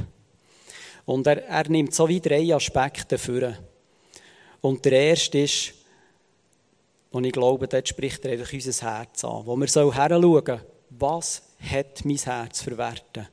Und 1.04 1.26
er, 1.26 1.44
er 1.46 1.68
nimmt 1.68 1.94
so 1.94 2.08
wie 2.08 2.20
drei 2.20 2.54
Aspekte 2.54 3.18
für. 3.18 3.56
Und 4.60 4.84
der 4.84 4.92
erste 4.92 5.38
ist, 5.38 5.72
und 7.10 7.24
ich 7.24 7.32
glaube, 7.32 7.66
dort 7.66 7.88
spricht 7.88 8.24
er 8.24 8.32
eigentlich 8.32 8.66
unser 8.66 8.86
Herz 8.92 9.24
an, 9.24 9.46
wo 9.46 9.56
wir 9.56 9.66
heranschauen, 9.66 10.60
was 10.90 11.42
hat 11.60 12.04
mein 12.04 12.16
Herz 12.16 12.62
für 12.62 12.76
Werte? 12.76 13.28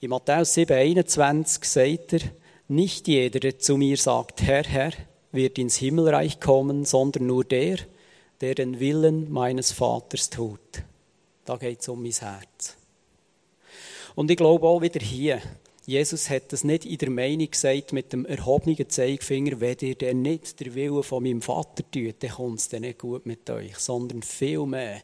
In 0.00 0.10
Matthäus 0.10 0.54
7, 0.54 0.76
21 0.76 1.64
sagt 1.64 2.12
er, 2.14 2.20
nicht 2.68 3.06
jeder, 3.06 3.40
der 3.40 3.58
zu 3.58 3.76
mir 3.76 3.96
sagt, 3.96 4.42
Herr, 4.42 4.64
Herr, 4.64 4.92
wird 5.32 5.58
ins 5.58 5.76
Himmelreich 5.76 6.40
kommen, 6.40 6.84
sondern 6.84 7.26
nur 7.26 7.44
der, 7.44 7.78
der 8.40 8.54
den 8.54 8.80
Willen 8.80 9.30
meines 9.32 9.72
Vaters 9.72 10.30
tut. 10.30 10.60
Da 11.44 11.56
geht 11.56 11.80
es 11.80 11.88
um 11.88 12.02
mein 12.02 12.12
Herz. 12.12 12.76
Und 14.14 14.30
ich 14.30 14.36
glaube 14.36 14.66
auch 14.66 14.80
wieder 14.80 15.00
hier, 15.00 15.40
Jesus 15.86 16.28
hat 16.30 16.52
das 16.52 16.64
nicht 16.64 16.84
in 16.84 16.98
der 16.98 17.10
Meinung 17.10 17.48
gesagt 17.48 17.92
mit 17.92 18.12
dem 18.12 18.26
erhobenen 18.26 18.88
Zeigefinger, 18.88 19.60
wenn 19.60 19.76
ihr 19.80 19.94
denn 19.94 20.22
nicht 20.22 20.58
der 20.58 20.74
Wille 20.74 21.04
von 21.04 21.22
meinem 21.22 21.42
Vater 21.42 21.84
tut, 21.88 22.16
dann 22.20 22.30
kommt 22.30 22.58
es 22.58 22.68
dann 22.68 22.80
nicht 22.80 22.98
gut 22.98 23.24
mit 23.24 23.48
euch, 23.50 23.76
sondern 23.76 24.22
vielmehr 24.22 25.00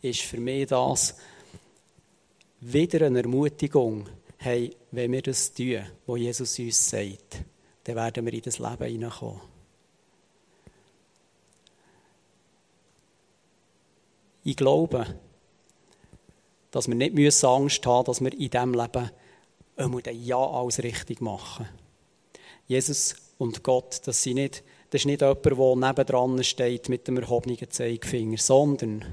ist 0.00 0.20
für 0.20 0.38
mich 0.38 0.68
das 0.68 1.16
wieder 2.60 3.04
eine 3.06 3.22
Ermutigung, 3.22 4.08
hey, 4.36 4.76
wenn 4.92 5.10
wir 5.10 5.22
das 5.22 5.52
tun, 5.52 5.82
was 6.06 6.20
Jesus 6.20 6.58
uns 6.58 6.90
sagt, 6.90 7.42
dann 7.84 7.96
werden 7.96 8.24
wir 8.24 8.32
in 8.32 8.42
das 8.42 8.60
Leben 8.60 8.84
hineinkommen. 8.84 9.51
Ich 14.44 14.56
glaube, 14.56 15.06
dass 16.70 16.88
wir 16.88 16.94
nicht 16.94 17.44
Angst 17.44 17.44
haben 17.44 17.64
müssen, 17.64 18.04
dass 18.06 18.20
wir 18.20 18.32
in 18.32 18.50
diesem 18.50 18.74
Leben 18.74 19.10
einmal 19.76 20.02
Ja 20.12 20.38
alles 20.38 20.82
richtig 20.82 21.20
machen. 21.20 21.68
Jesus 22.66 23.14
und 23.38 23.62
Gott, 23.62 24.00
das, 24.04 24.22
sind 24.22 24.34
nicht, 24.34 24.62
das 24.90 25.02
ist 25.02 25.06
nicht 25.06 25.20
jemand, 25.20 25.44
der 25.44 25.76
nebendran 25.76 26.44
steht 26.44 26.88
mit 26.88 27.06
dem 27.06 27.18
erhobenen 27.18 27.70
Zeigefinger, 27.70 28.38
sondern 28.38 29.04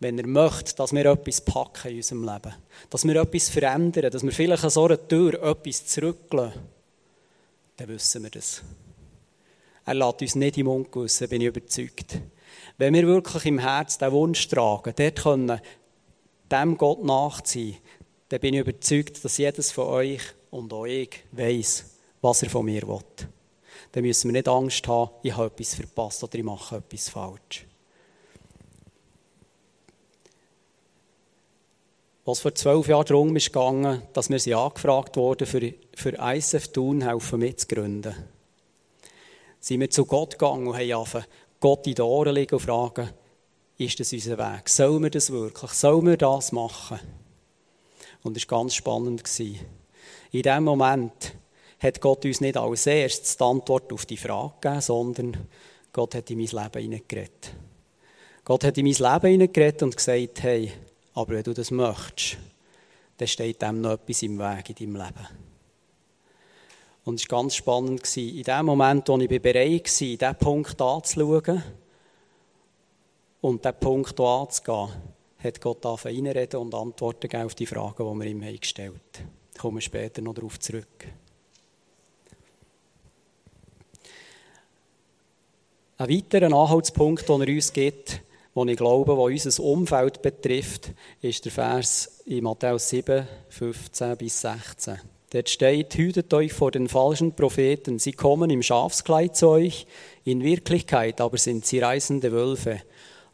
wenn 0.00 0.18
er 0.18 0.26
möchte, 0.26 0.74
dass 0.74 0.92
wir 0.92 1.04
etwas 1.04 1.42
packen 1.42 1.90
in 1.90 1.96
unserem 1.98 2.24
Leben, 2.24 2.54
dass 2.88 3.04
wir 3.04 3.16
etwas 3.16 3.50
verändern, 3.50 4.10
dass 4.10 4.22
wir 4.22 4.32
vielleicht 4.32 4.64
an 4.64 4.70
so 4.70 4.86
einer 4.86 5.06
Tür 5.06 5.34
etwas 5.42 5.86
zurücklassen, 5.86 6.60
dann 7.76 7.88
wissen 7.88 8.22
wir 8.22 8.30
das. 8.30 8.62
Er 9.84 9.94
lässt 9.94 10.22
uns 10.22 10.34
nicht 10.34 10.58
im 10.58 10.68
Ungewissen, 10.68 11.28
bin 11.28 11.42
ich 11.42 11.48
überzeugt. 11.48 12.18
Wenn 12.80 12.94
wir 12.94 13.06
wirklich 13.06 13.44
im 13.44 13.58
Herz 13.58 13.98
den 13.98 14.10
Wunsch 14.10 14.48
tragen, 14.48 14.94
dort 14.96 15.22
können 15.22 15.60
dem 16.50 16.78
Gott 16.78 17.04
nachziehen, 17.04 17.76
dann 18.30 18.40
bin 18.40 18.54
ich 18.54 18.60
überzeugt, 18.60 19.22
dass 19.22 19.36
jedes 19.36 19.70
von 19.70 19.88
euch 19.88 20.22
und 20.50 20.72
auch 20.72 20.86
ich 20.86 21.10
weiß, 21.32 21.84
was 22.22 22.42
er 22.42 22.48
von 22.48 22.64
mir 22.64 22.88
will. 22.88 23.04
Dann 23.92 24.02
müssen 24.02 24.28
wir 24.28 24.32
nicht 24.32 24.48
Angst 24.48 24.88
haben, 24.88 25.10
ich 25.22 25.36
habe 25.36 25.48
etwas 25.48 25.74
verpasst 25.74 26.24
oder 26.24 26.38
ich 26.38 26.42
mache 26.42 26.76
etwas 26.76 27.10
falsch. 27.10 27.66
Was 32.24 32.40
vor 32.40 32.54
zwölf 32.54 32.88
Jahren 32.88 33.04
darum 33.04 33.36
ist 33.36 33.52
gegangen, 33.52 34.00
dass 34.14 34.30
wir 34.30 34.38
sie 34.38 34.54
angefragt 34.54 35.18
wurden, 35.18 35.46
für, 35.46 35.74
für 35.94 36.12
ISF 36.12 36.68
Thun 36.68 37.02
helfen 37.02 37.40
mitzugründen. 37.40 38.14
Sind 39.58 39.80
wir 39.80 39.90
zu 39.90 40.06
Gott 40.06 40.38
gegangen 40.38 40.66
und 40.66 40.78
haben 40.78 40.92
angefangen, 40.92 41.26
Gott 41.60 41.86
in 41.86 41.94
die 41.94 42.02
Ohren 42.02 42.34
legen 42.34 42.54
und 42.54 42.60
fragen, 42.62 43.10
ist 43.76 44.00
das 44.00 44.12
unser 44.12 44.38
Weg? 44.38 44.68
Sollen 44.68 45.02
wir 45.02 45.10
das 45.10 45.30
wirklich? 45.30 45.70
Sollen 45.72 46.06
wir 46.06 46.16
das 46.16 46.52
machen? 46.52 46.98
Und 48.22 48.36
es 48.36 48.50
war 48.50 48.58
ganz 48.58 48.74
spannend. 48.74 49.22
In 49.38 50.42
dem 50.42 50.64
Moment 50.64 51.34
hat 51.78 52.00
Gott 52.00 52.24
uns 52.24 52.40
nicht 52.40 52.56
als 52.56 52.86
erstes 52.86 53.36
die 53.36 53.44
Antwort 53.44 53.92
auf 53.92 54.06
die 54.06 54.16
Frage 54.16 54.54
gegeben, 54.60 54.80
sondern 54.80 55.36
Gott 55.92 56.14
hat 56.14 56.30
in 56.30 56.38
mein 56.38 56.46
Leben 56.46 56.82
hineingeredet. 56.82 57.54
Gott 58.44 58.64
hat 58.64 58.78
in 58.78 58.86
mein 58.86 58.94
Leben 58.94 59.30
hineingeredet 59.30 59.82
und 59.82 59.96
gesagt, 59.96 60.42
hey, 60.42 60.72
aber 61.14 61.34
wenn 61.34 61.42
du 61.42 61.54
das 61.54 61.70
möchtest, 61.70 62.38
dann 63.16 63.28
steht 63.28 63.60
dem 63.60 63.80
noch 63.80 63.92
etwas 63.92 64.22
im 64.22 64.38
Weg 64.38 64.70
in 64.70 64.94
deinem 64.94 65.04
Leben. 65.04 65.49
Und 67.04 67.20
es 67.20 67.30
war 67.30 67.40
ganz 67.40 67.54
spannend. 67.54 68.16
In 68.16 68.42
dem 68.42 68.66
Moment, 68.66 69.08
wo 69.08 69.18
ich 69.18 69.28
bereit 69.28 69.84
war, 69.84 69.84
diesen 69.84 70.34
Punkt 70.36 70.80
anzuschauen 70.80 71.62
und 73.40 73.64
diesen 73.64 73.80
Punkt 73.80 74.20
anzugehen, 74.20 74.88
hat 75.42 75.60
Gott 75.60 75.84
reinreden 76.04 76.60
und 76.60 76.74
Antworten 76.74 77.34
auf 77.36 77.54
die 77.54 77.66
Fragen, 77.66 78.20
die 78.20 78.24
wir 78.24 78.30
ihm 78.30 78.60
gestellt 78.60 79.00
haben. 79.18 79.28
Ich 79.54 79.58
komme 79.60 79.80
später 79.80 80.20
noch 80.22 80.34
darauf 80.34 80.58
zurück. 80.58 81.06
Ein 85.96 86.08
weiterer 86.08 86.46
Anhaltspunkt, 86.46 87.28
den 87.28 87.42
er 87.42 87.48
uns 87.48 87.72
gibt, 87.72 88.22
den 88.54 88.68
ich 88.68 88.76
glaube, 88.76 89.14
der 89.14 89.22
unser 89.22 89.62
Umfeld 89.62 90.22
betrifft, 90.22 90.92
ist 91.20 91.44
der 91.44 91.52
Vers 91.52 92.22
in 92.24 92.44
Matthäus 92.44 92.88
7, 92.88 93.26
15 93.50 94.16
bis 94.16 94.40
16. 94.40 94.98
Dort 95.32 95.48
steht, 95.48 95.94
hütet 95.94 96.34
euch 96.34 96.52
vor 96.52 96.72
den 96.72 96.88
falschen 96.88 97.36
Propheten. 97.36 98.00
Sie 98.00 98.10
kommen 98.10 98.50
im 98.50 98.64
Schafskleid 98.64 99.36
zu 99.36 99.48
euch, 99.48 99.86
in 100.24 100.42
Wirklichkeit 100.42 101.20
aber 101.20 101.38
sind 101.38 101.64
sie 101.64 101.78
reißende 101.78 102.32
Wölfe. 102.32 102.82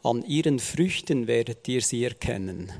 An 0.03 0.23
ihren 0.23 0.59
Früchten 0.59 1.25
werdet 1.25 1.67
ihr 1.67 1.81
sie 1.81 2.03
erkennen. 2.03 2.71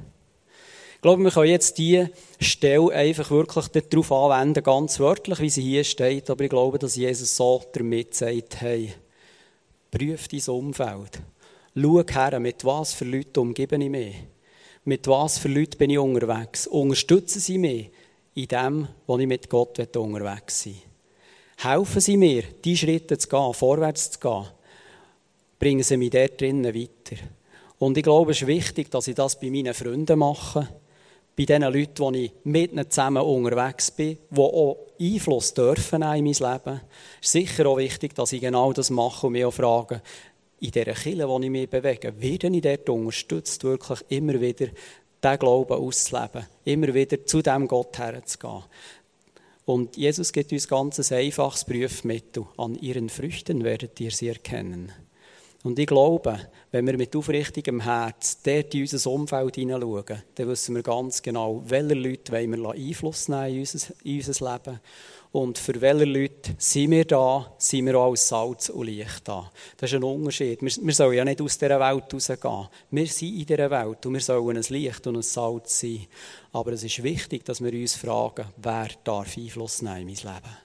Ich 0.96 1.02
glaube, 1.02 1.24
wir 1.24 1.32
können 1.32 1.50
jetzt 1.50 1.80
diese 1.80 2.12
Stelle 2.40 2.92
einfach 2.92 3.32
wirklich 3.32 3.66
darauf 3.90 4.12
anwenden, 4.12 4.64
ganz 4.64 5.00
wörtlich, 5.00 5.40
wie 5.40 5.50
sie 5.50 5.64
hier 5.64 5.84
steht. 5.84 6.30
Aber 6.30 6.44
ich 6.44 6.50
glaube, 6.52 6.78
dass 6.78 6.96
Jesus 6.96 7.36
so 7.36 7.64
damit 7.74 8.14
sagt, 8.14 8.62
hey, 8.62 8.94
prüf 9.90 10.28
dein 10.28 10.42
Umfeld. 10.48 11.22
Schau 11.76 12.04
her, 12.08 12.40
mit 12.40 12.64
was 12.66 12.94
für 12.94 13.06
Leuten 13.06 13.40
umgebe 13.40 13.78
ich 13.78 13.90
mich. 13.90 14.16
Mit 14.86 15.08
was 15.08 15.40
für 15.40 15.50
Leuten 15.50 15.78
bin 15.80 15.90
ich 15.90 16.00
unterwegs. 16.00 16.68
Unterstützen 16.68 17.40
sie 17.40 17.58
mich 17.58 17.90
in 18.38 18.48
dem, 18.48 18.88
wo 19.08 19.17
ich 19.17 19.27
mit 19.27 19.50
Gott 19.50 19.79
unterwegs 19.96 20.63
sein 20.63 20.75
Helfen 21.58 22.01
Sie 22.01 22.17
mir, 22.17 22.44
die 22.63 22.77
Schritte 22.77 23.17
zu 23.17 23.27
gehen, 23.27 23.53
vorwärts 23.56 24.12
zu 24.12 24.20
gehen. 24.20 24.46
Bringen 25.58 25.82
Sie 25.82 25.98
mich 25.98 26.12
dort 26.12 26.39
drinnen 26.39 26.75
weiter. 26.75 27.15
Und 27.79 27.98
ich 27.98 28.03
glaube, 28.03 28.32
es 28.32 28.44
ist 28.44 28.48
wichtig, 28.48 28.91
dass 28.91 29.08
ich 29.08 29.15
das 29.15 29.39
bei 29.39 29.50
meinen 29.50 29.74
Freunden 29.74 30.20
mache, 30.20 30.67
bei 31.36 31.46
den 31.46 31.63
Leuten, 31.63 32.13
die 32.13 32.25
ich 32.25 32.32
mit 32.44 32.74
ihnen 32.74 32.89
zusammen 32.89 33.24
unterwegs 33.24 33.89
bin, 33.89 34.20
die 34.29 34.39
auch 34.39 34.77
Einfluss 35.00 35.56
dürfen 35.56 36.03
in 36.03 36.24
mein 36.24 36.25
Leben. 36.25 36.82
Es 37.22 37.27
ist 37.27 37.32
sicher 37.32 37.65
auch 37.65 37.77
wichtig, 37.77 38.13
dass 38.13 38.34
ich 38.34 38.41
genau 38.41 38.72
das 38.72 38.91
mache 38.91 39.25
und 39.25 39.34
mich 39.34 39.46
auch 39.46 39.51
frage, 39.51 40.03
in 40.60 40.72
dieser 40.72 40.94
Kille, 40.94 41.27
wo 41.27 41.39
ich 41.39 41.50
mich 41.50 41.70
bewege, 41.70 42.13
werde 42.22 42.48
ich 42.50 42.62
dort 42.62 42.89
unterstützt, 42.89 43.63
wirklich 43.63 44.00
immer 44.10 44.39
wieder 44.39 44.67
diesen 45.24 45.40
Glauben 45.40 45.74
auszuleben, 45.74 46.46
immer 46.66 46.94
wieder 46.94 47.26
zu 47.26 47.42
dem 47.42 47.68
Gott 47.68 47.98
herzugehen. 47.98 48.64
Und 49.66 49.98
Jesus 49.98 50.32
gibt 50.32 50.54
uns 50.54 50.68
ganz 50.68 51.12
ein 51.12 51.18
einfaches 51.18 51.66
Prüfmittel. 51.66 52.46
An 52.58 52.76
ihren 52.76 53.10
Früchten 53.10 53.64
werdet 53.64 54.00
ihr 54.00 54.12
sie 54.12 54.30
erkennen. 54.30 54.94
Und 55.64 55.78
ich 55.80 55.88
glaube, 55.88 56.40
wenn 56.72 56.88
wir 56.88 56.96
mit 56.98 57.14
aufrichtigem 57.16 57.82
Herz 57.82 58.42
dort 58.42 58.74
in 58.74 58.82
unser 58.82 59.12
Umfeld 59.12 59.56
hineinschauen, 59.56 60.24
dann 60.36 60.48
wissen 60.48 60.76
wir 60.76 60.84
ganz 60.84 61.22
genau, 61.22 61.62
welche 61.66 61.96
Leute 61.96 62.32
wollen 62.32 62.62
wir 62.62 62.70
Einfluss 62.70 63.28
nehmen 63.28 63.56
in 63.56 63.60
unser, 63.60 63.94
in 64.04 64.18
unser 64.18 64.54
Leben 64.54 64.80
und 65.38 65.60
für 65.60 65.79
welche 65.79 66.06
Leute 66.06 66.56
sind 66.58 66.89
wir 66.89 67.06
da, 67.06 67.53
sind 67.60 67.86
wir 67.86 68.00
auch 68.00 68.10
als 68.10 68.27
Salz 68.27 68.70
und 68.70 68.88
Licht 68.88 69.27
da. 69.27 69.51
Das 69.77 69.91
ist 69.91 69.96
ein 69.96 70.03
Unterschied. 70.03 70.63
Wir, 70.63 70.72
wir 70.82 70.94
sollen 70.96 71.13
ja 71.15 71.24
nicht 71.24 71.39
aus 71.39 71.60
dieser 71.60 71.79
Welt 71.79 72.12
rausgehen. 72.12 72.67
Wir 72.89 73.06
sind 73.06 73.36
in 73.36 73.46
dieser 73.46 73.70
Welt 73.70 74.03
und 74.03 74.13
wir 74.15 74.20
sollen 74.20 74.58
ein 74.58 74.63
Licht 74.67 75.06
und 75.06 75.17
ein 75.17 75.22
Salz 75.22 75.82
sein. 75.82 76.08
Aber 76.53 76.72
es 76.72 76.84
ist 76.84 77.03
wichtig, 77.03 77.46
dass 77.46 77.63
wir 77.63 77.72
uns 77.72 77.94
fragen, 77.94 78.48
wer 78.58 78.88
darf 79.03 79.38
Einfluss 79.38 79.84
nehmen 79.84 79.98
in 79.98 80.06
mein 80.08 80.15
Leben. 80.15 80.58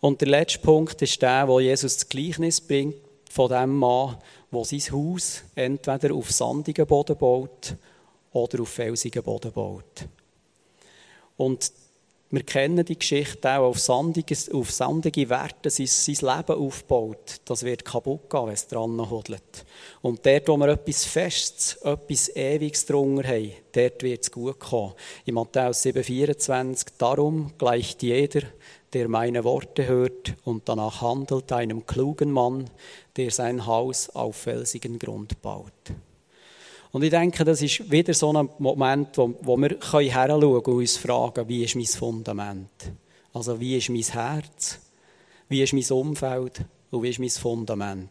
Und 0.00 0.20
der 0.20 0.28
letzte 0.28 0.58
Punkt 0.58 1.00
ist 1.02 1.22
der, 1.22 1.46
wo 1.46 1.60
Jesus 1.60 1.98
das 1.98 2.08
Gleichnis 2.08 2.60
bringt 2.60 2.96
von 3.30 3.48
dem 3.48 3.76
Mann, 3.76 4.16
der 4.50 4.64
sein 4.64 4.80
Haus 4.90 5.44
entweder 5.54 6.12
auf 6.16 6.32
sandigen 6.32 6.86
Boden 6.88 7.16
baut 7.16 7.76
oder 8.32 8.60
auf 8.60 8.70
felsigen 8.70 9.22
Boden 9.22 9.52
baut. 9.52 10.08
Und 11.36 11.70
wir 12.32 12.44
kennen 12.44 12.84
die 12.84 12.98
Geschichte 12.98 13.50
auch, 13.50 13.70
auf 13.70 13.80
sandige, 13.80 14.36
auf 14.52 14.70
sandige 14.70 15.28
Werte 15.28 15.68
sein, 15.68 15.86
sein 15.88 16.36
Leben 16.36 16.60
aufbaut. 16.60 17.40
Das 17.44 17.64
wird 17.64 17.84
kaputt 17.84 18.30
gehen, 18.30 18.46
wenn 18.46 18.54
es 18.54 18.68
dran 18.68 19.10
hodelt. 19.10 19.64
Und 20.00 20.24
dort, 20.24 20.46
wo 20.46 20.56
wir 20.56 20.68
etwas 20.68 21.04
Festes, 21.04 21.74
etwas 21.82 22.28
Ewiges 22.36 22.86
drunter 22.86 23.26
haben, 23.26 23.52
dort 23.72 24.02
wird 24.04 24.22
es 24.22 24.30
gut 24.30 24.60
kommen. 24.60 24.92
In 25.24 25.34
Matthäus 25.34 25.84
7,24, 25.84 26.86
darum 26.98 27.52
gleicht 27.58 28.00
jeder, 28.04 28.42
der 28.92 29.08
meine 29.08 29.42
Worte 29.42 29.88
hört 29.88 30.34
und 30.44 30.68
danach 30.68 31.00
handelt, 31.00 31.50
einem 31.50 31.84
klugen 31.84 32.30
Mann, 32.30 32.70
der 33.16 33.32
sein 33.32 33.66
Haus 33.66 34.08
auf 34.08 34.36
felsigen 34.36 35.00
Grund 35.00 35.42
baut. 35.42 35.72
Und 36.92 37.04
ich 37.04 37.10
denke, 37.10 37.44
das 37.44 37.62
ist 37.62 37.90
wieder 37.90 38.12
so 38.14 38.32
ein 38.32 38.48
Moment, 38.58 39.16
wo, 39.16 39.34
wo 39.42 39.56
wir 39.56 39.78
heranschauen 39.80 40.42
und 40.42 40.66
uns 40.66 40.96
fragen, 40.96 41.48
wie 41.48 41.64
ist 41.64 41.76
mein 41.76 41.86
Fundament? 41.86 42.92
Also 43.32 43.58
wie 43.60 43.76
ist 43.76 43.90
mein 43.90 44.02
Herz? 44.02 44.78
Wie 45.48 45.62
ist 45.62 45.72
mein 45.72 45.98
Umfeld? 45.98 46.64
Und 46.90 47.02
wie 47.02 47.10
ist 47.10 47.20
mein 47.20 47.30
Fundament? 47.30 48.10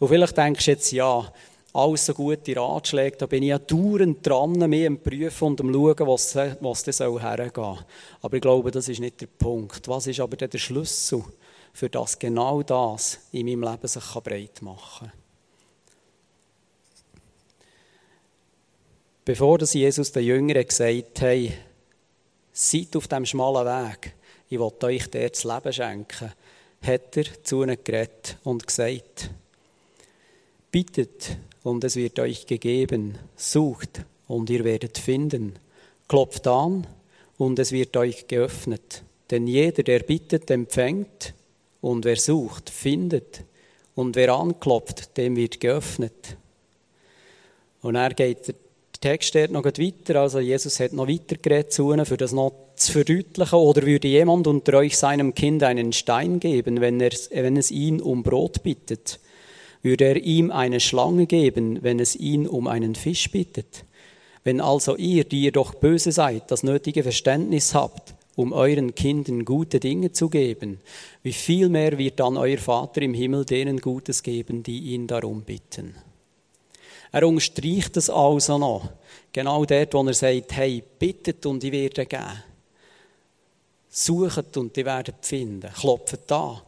Und 0.00 0.08
vielleicht 0.08 0.36
denkst 0.36 0.64
du 0.64 0.70
jetzt, 0.72 0.90
ja, 0.90 1.32
alles 1.72 2.06
so 2.06 2.14
gute 2.14 2.56
Ratschläge, 2.56 3.16
da 3.16 3.26
bin 3.26 3.44
ich 3.44 3.50
ja 3.50 3.58
dauernd 3.58 4.26
dran, 4.26 4.58
mich 4.68 4.86
am 4.86 4.98
Prüfen 4.98 5.48
und 5.48 5.60
am 5.60 5.72
Schauen, 5.72 6.06
was, 6.08 6.34
was 6.34 6.82
das 6.82 6.96
soll 6.96 7.20
hergehen. 7.20 7.78
Aber 8.22 8.36
ich 8.36 8.42
glaube, 8.42 8.72
das 8.72 8.88
ist 8.88 8.98
nicht 8.98 9.20
der 9.20 9.28
Punkt. 9.28 9.86
Was 9.86 10.08
ist 10.08 10.18
aber 10.18 10.36
der 10.36 10.58
Schlüssel, 10.58 11.22
für 11.72 11.88
das 11.88 12.18
genau 12.18 12.64
das 12.64 13.20
in 13.30 13.46
meinem 13.46 13.62
Leben 13.62 13.86
sich 13.86 14.04
breit 14.04 14.62
machen 14.62 15.10
kann? 15.10 15.12
Bevor 19.30 19.58
das 19.58 19.74
Jesus 19.74 20.10
den 20.10 20.24
Jüngern 20.24 20.66
gesagt 20.66 21.20
hat, 21.22 21.52
seid 22.52 22.96
auf 22.96 23.06
dem 23.06 23.24
schmalen 23.24 23.64
Weg, 23.64 24.12
ich 24.48 24.58
will 24.58 24.72
euch 24.82 25.08
dort 25.08 25.36
das 25.36 25.44
Leben 25.44 25.72
schenken, 25.72 26.32
hat 26.82 27.16
er 27.16 27.44
zu 27.44 27.62
ihnen 27.62 27.78
geredet 27.84 28.38
und 28.42 28.66
gesagt, 28.66 29.30
bittet 30.72 31.36
und 31.62 31.84
es 31.84 31.94
wird 31.94 32.18
euch 32.18 32.44
gegeben, 32.44 33.18
sucht 33.36 34.04
und 34.26 34.50
ihr 34.50 34.64
werdet 34.64 34.98
finden, 34.98 35.60
klopft 36.08 36.48
an 36.48 36.88
und 37.38 37.56
es 37.60 37.70
wird 37.70 37.96
euch 37.96 38.26
geöffnet. 38.26 39.04
Denn 39.30 39.46
jeder, 39.46 39.84
der 39.84 40.00
bittet, 40.00 40.50
empfängt 40.50 41.34
und 41.80 42.04
wer 42.04 42.16
sucht, 42.16 42.68
findet 42.68 43.44
und 43.94 44.16
wer 44.16 44.34
anklopft, 44.34 45.16
dem 45.16 45.36
wird 45.36 45.60
geöffnet. 45.60 46.36
Und 47.80 47.94
er 47.94 48.12
geht 48.12 48.56
der 49.02 49.12
Text 49.12 49.30
steht 49.30 49.50
noch 49.50 49.64
weiter, 49.64 50.20
also 50.20 50.40
Jesus 50.40 50.78
hat 50.78 50.92
noch 50.92 51.08
weiter 51.08 51.36
geredet 51.36 51.72
zu 51.72 51.90
ihnen, 51.92 52.04
für 52.04 52.18
das 52.18 52.32
noch 52.32 52.52
zu 52.76 52.92
verdeutlichen. 52.92 53.58
Oder 53.58 53.82
würde 53.82 54.08
jemand 54.08 54.46
unter 54.46 54.74
euch 54.74 54.98
seinem 54.98 55.34
Kind 55.34 55.62
einen 55.62 55.92
Stein 55.92 56.38
geben, 56.38 56.80
wenn, 56.82 57.00
er, 57.00 57.12
wenn 57.30 57.56
es 57.56 57.70
ihn 57.70 58.02
um 58.02 58.22
Brot 58.22 58.62
bittet? 58.62 59.18
Würde 59.82 60.04
er 60.04 60.16
ihm 60.16 60.50
eine 60.50 60.80
Schlange 60.80 61.26
geben, 61.26 61.78
wenn 61.82 61.98
es 61.98 62.14
ihn 62.14 62.46
um 62.46 62.66
einen 62.66 62.94
Fisch 62.94 63.30
bittet? 63.30 63.84
Wenn 64.44 64.60
also 64.60 64.96
ihr, 64.96 65.24
die 65.24 65.44
ihr 65.44 65.52
doch 65.52 65.74
böse 65.74 66.12
seid, 66.12 66.50
das 66.50 66.62
nötige 66.62 67.02
Verständnis 67.02 67.74
habt, 67.74 68.14
um 68.36 68.52
euren 68.52 68.94
Kindern 68.94 69.46
gute 69.46 69.80
Dinge 69.80 70.12
zu 70.12 70.28
geben, 70.28 70.78
wie 71.22 71.32
viel 71.32 71.70
mehr 71.70 71.96
wird 71.96 72.20
dann 72.20 72.36
euer 72.36 72.58
Vater 72.58 73.00
im 73.00 73.14
Himmel 73.14 73.46
denen 73.46 73.78
Gutes 73.78 74.22
geben, 74.22 74.62
die 74.62 74.94
ihn 74.94 75.06
darum 75.06 75.42
bitten? 75.42 75.94
Er 77.12 77.26
unterstreicht 77.26 77.96
das 77.96 78.08
also 78.08 78.58
noch. 78.58 78.88
Genau 79.32 79.64
dort, 79.64 79.94
wo 79.94 80.04
er 80.06 80.14
sagt, 80.14 80.52
hey, 80.52 80.82
bittet 80.98 81.44
und 81.46 81.62
ich 81.64 81.72
werde 81.72 82.06
geben. 82.06 82.42
Sucht 83.88 84.56
und 84.56 84.76
ihr 84.76 84.84
werdet 84.84 85.26
finden. 85.26 85.72
Klopft 85.72 86.30
an 86.30 86.60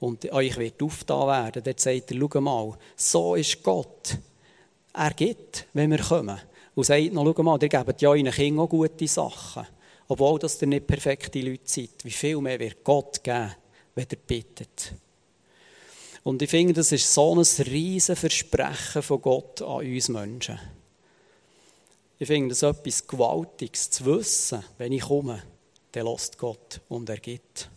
und 0.00 0.30
euch 0.32 0.56
wird 0.56 0.82
aufgetan 0.82 1.26
werden. 1.28 1.62
Dort 1.64 1.80
sagt 1.80 2.10
er, 2.10 2.18
schau 2.18 2.40
mal, 2.40 2.76
so 2.96 3.34
ist 3.36 3.62
Gott. 3.62 4.18
Er 4.92 5.12
gibt, 5.12 5.66
wenn 5.72 5.90
wir 5.90 5.98
kommen. 5.98 6.40
Und 6.74 6.84
sagt 6.84 7.12
noch, 7.12 7.32
schau 7.34 7.42
mal, 7.44 7.62
ihr 7.62 7.68
gebt 7.68 8.02
ja 8.02 8.08
euren 8.10 8.30
Kindern 8.30 8.64
auch 8.64 8.68
gute 8.68 9.06
Sachen. 9.06 9.66
Obwohl 10.08 10.38
das 10.40 10.60
ihr 10.60 10.68
nicht 10.68 10.86
perfekte 10.86 11.40
Leute 11.40 11.62
seid. 11.64 11.90
Wie 12.02 12.10
viel 12.10 12.40
mehr 12.40 12.58
wird 12.58 12.82
Gott 12.82 13.22
geben, 13.22 13.54
wenn 13.94 14.06
ihr 14.10 14.18
bittet. 14.18 14.92
Und 16.24 16.40
ich 16.40 16.50
finde, 16.50 16.72
das 16.72 16.90
ist 16.90 17.12
so 17.12 17.34
ein 17.34 17.66
riesen 17.66 18.16
Versprechen 18.16 19.02
von 19.02 19.22
Gott 19.22 19.60
an 19.60 19.86
uns 19.86 20.08
Menschen. 20.08 20.58
Ich 22.18 22.26
finde 22.26 22.48
das 22.48 22.62
etwas 22.62 23.06
Gewaltiges 23.06 23.90
zu 23.90 24.06
wissen, 24.06 24.64
wenn 24.78 24.92
ich 24.92 25.02
komme, 25.02 25.42
dann 25.92 26.06
lässt 26.06 26.38
Gott 26.38 26.80
und 26.88 27.10
er 27.10 27.18
gibt. 27.18 27.70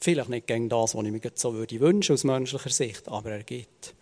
Vielleicht 0.00 0.30
nicht 0.30 0.46
gegen 0.46 0.68
das, 0.68 0.94
was 0.94 1.04
ich 1.04 1.12
mir 1.12 1.20
so 1.34 1.52
würde 1.52 1.80
wünschen 1.80 2.14
aus 2.14 2.24
menschlicher 2.24 2.70
Sicht, 2.70 3.08
aber 3.08 3.32
er 3.32 3.42
gibt. 3.42 3.94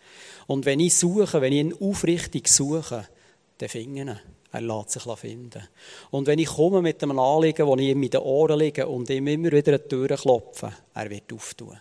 Und 0.47 0.67
wenn 0.67 0.81
ich 0.81 0.95
suche, 0.95 1.41
wenn 1.41 1.53
ich 1.53 1.61
ihn 1.61 1.75
aufrichtig 1.75 2.47
suche, 2.49 3.09
dann 3.59 3.69
finde 3.69 4.01
ich 4.03 4.07
ihn. 4.07 4.21
Er 4.53 4.61
lässt 4.61 4.91
sich 4.91 5.03
finden. 5.19 5.67
Und 6.13 6.29
wenn 6.29 6.39
ich 6.39 6.47
komme 6.47 6.81
mit 6.81 7.03
einem 7.03 7.19
Anliegen, 7.19 7.67
das 7.67 7.81
ich 7.81 7.89
ihm 7.89 8.03
in 8.05 8.11
den 8.11 8.21
Ohren 8.21 8.61
liege 8.61 8.87
und 8.87 9.11
ihm 9.11 9.27
immer 9.27 9.51
wieder 9.51 9.73
eine 9.73 9.89
Tür 9.89 10.09
klopfe, 10.17 10.73
er 10.95 11.11
wird 11.11 11.33
auftun. 11.33 11.81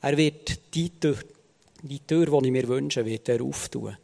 Er 0.00 0.16
wird 0.16 0.74
die 0.74 0.90
Tür, 0.98 1.16
die 1.82 2.00
Tür, 2.00 2.26
die 2.26 2.46
ich 2.46 2.52
mir 2.52 2.68
wünsche, 2.68 3.04
wird 3.04 3.28
er 3.28 3.42
auftun. 3.42 3.96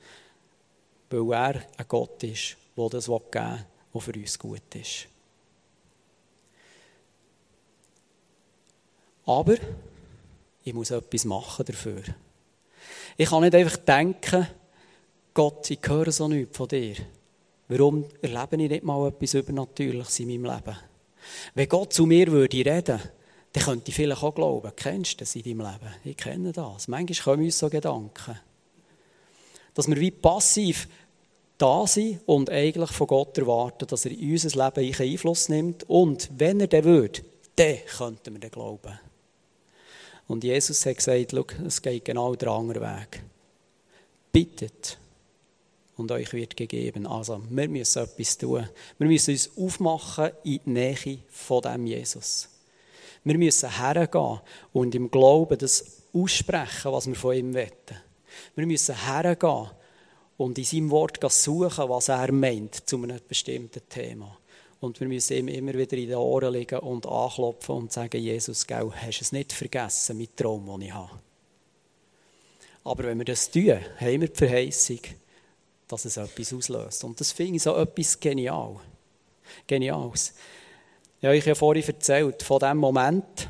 Weil 1.10 1.32
er 1.32 1.62
ein 1.76 1.86
Gott 1.86 2.22
ist, 2.24 2.56
der 2.76 2.88
das 2.88 3.06
geben 3.06 3.22
will, 3.32 3.66
was 3.92 4.04
für 4.04 4.12
uns 4.12 4.38
gut 4.38 4.74
ist. 4.74 5.06
Aber 9.26 9.56
ich 10.64 10.74
muss 10.74 10.90
etwas 10.90 11.24
machen 11.24 11.64
dafür. 11.64 12.02
Ich 13.16 13.28
kann 13.28 13.42
nicht 13.42 13.54
einfach 13.54 13.76
denken, 13.76 14.46
Gott, 15.32 15.70
ich 15.70 15.80
höre 15.84 16.12
so 16.12 16.28
nichts 16.28 16.56
von 16.56 16.68
dir. 16.68 16.96
Warum 17.68 18.04
erlebe 18.20 18.62
ich 18.62 18.70
nicht 18.70 18.84
mal 18.84 19.08
etwas 19.08 19.34
Übernatürliches 19.34 20.20
in 20.20 20.28
meinem 20.28 20.44
Leben? 20.44 20.76
Wenn 21.54 21.68
Gott 21.68 21.92
zu 21.92 22.06
mir 22.06 22.30
würde 22.30 22.56
reden, 22.56 23.00
dann 23.54 23.62
könnte 23.62 23.90
ich 23.90 23.94
vielleicht 23.94 24.22
auch 24.22 24.34
glauben, 24.34 24.72
kennst 24.74 25.12
du 25.12 25.16
das 25.18 25.36
in 25.36 25.44
deinem 25.44 25.60
Leben? 25.60 25.94
Ich 26.02 26.16
kenne 26.16 26.50
das. 26.50 26.88
Manchmal 26.88 27.36
kommen 27.36 27.44
uns 27.44 27.56
so 27.56 27.70
Gedanken. 27.70 28.36
Dass 29.74 29.86
wir 29.86 29.96
wie 29.96 30.10
passiv 30.10 30.88
da 31.56 31.86
sind 31.86 32.20
und 32.26 32.50
eigentlich 32.50 32.90
von 32.90 33.06
Gott 33.06 33.38
erwarten, 33.38 33.86
dass 33.86 34.06
er 34.06 34.10
in 34.10 34.32
unser 34.32 34.72
Leben 34.72 34.94
Einfluss 35.00 35.48
nimmt. 35.48 35.88
Und 35.88 36.30
wenn 36.36 36.60
er 36.60 36.66
das 36.66 36.82
würde, 36.82 37.20
dann 37.54 37.78
könnten 37.96 38.34
wir 38.34 38.40
dann 38.40 38.50
glauben. 38.50 38.98
Und 40.26 40.42
Jesus 40.42 40.84
hat 40.84 40.96
gesagt, 40.96 41.32
es 41.64 41.80
geht 41.80 42.04
genau 42.04 42.34
der 42.34 42.48
andere 42.48 42.80
Weg. 42.80 43.22
Bittet 44.32 44.98
und 45.96 46.10
euch 46.10 46.32
wird 46.32 46.56
gegeben. 46.56 47.06
Also, 47.06 47.40
wir 47.48 47.68
müssen 47.68 48.02
etwas 48.02 48.36
tun. 48.36 48.68
Wir 48.98 49.06
müssen 49.06 49.30
uns 49.30 49.50
aufmachen 49.56 50.30
in 50.42 50.60
die 50.66 50.70
Nähe 50.70 51.18
von 51.30 51.62
dem 51.62 51.86
Jesus. 51.86 52.48
Wir 53.24 53.38
müssen 53.38 53.70
hergehen 53.70 54.40
und 54.72 54.94
im 54.94 55.10
Glauben 55.10 55.58
das 55.58 56.02
aussprechen, 56.12 56.92
was 56.92 57.06
wir 57.06 57.14
von 57.14 57.34
ihm 57.34 57.54
wollen. 57.54 57.70
Wir 58.54 58.66
müssen 58.66 58.94
hergehen 58.94 59.70
und 60.36 60.58
in 60.58 60.64
seinem 60.64 60.90
Wort 60.90 61.18
suchen, 61.32 61.88
was 61.88 62.08
er 62.08 62.32
meint 62.32 62.88
zu 62.88 63.02
einem 63.02 63.18
bestimmten 63.26 63.88
Thema. 63.88 64.38
Und 64.80 65.00
wir 65.00 65.08
müssen 65.08 65.36
ihm 65.36 65.48
immer 65.48 65.72
wieder 65.72 65.96
in 65.96 66.08
den 66.08 66.16
Ohren 66.16 66.52
liegen 66.52 66.78
und 66.80 67.06
anklopfen 67.06 67.74
und 67.74 67.92
sagen, 67.92 68.20
Jesus, 68.20 68.66
gell, 68.66 68.90
hast 68.94 69.20
du 69.20 69.24
es 69.24 69.32
nicht 69.32 69.52
vergessen 69.52 70.18
mit 70.18 70.36
Traum, 70.36 70.66
den 70.66 70.88
ich 70.88 70.92
habe. 70.92 71.18
Aber 72.84 73.04
wenn 73.04 73.16
wir 73.16 73.24
das 73.24 73.50
tun, 73.50 73.80
haben 73.98 74.20
wir 74.20 74.28
die 74.28 74.36
Verheißung, 74.36 74.98
dass 75.88 76.04
es 76.04 76.18
etwas 76.18 76.52
auslöst. 76.52 77.04
Und 77.04 77.18
das 77.18 77.32
finde 77.32 77.56
ich 77.56 77.62
so 77.62 77.74
etwas 77.76 78.20
genial. 78.20 78.76
Geniales. 79.66 80.34
Ich 81.24 81.26
habe 81.26 81.38
euch 81.38 81.46
ja 81.46 81.54
vorhin 81.54 81.86
erzählt 81.86 82.42
von 82.42 82.58
dem 82.58 82.76
Moment, 82.76 83.48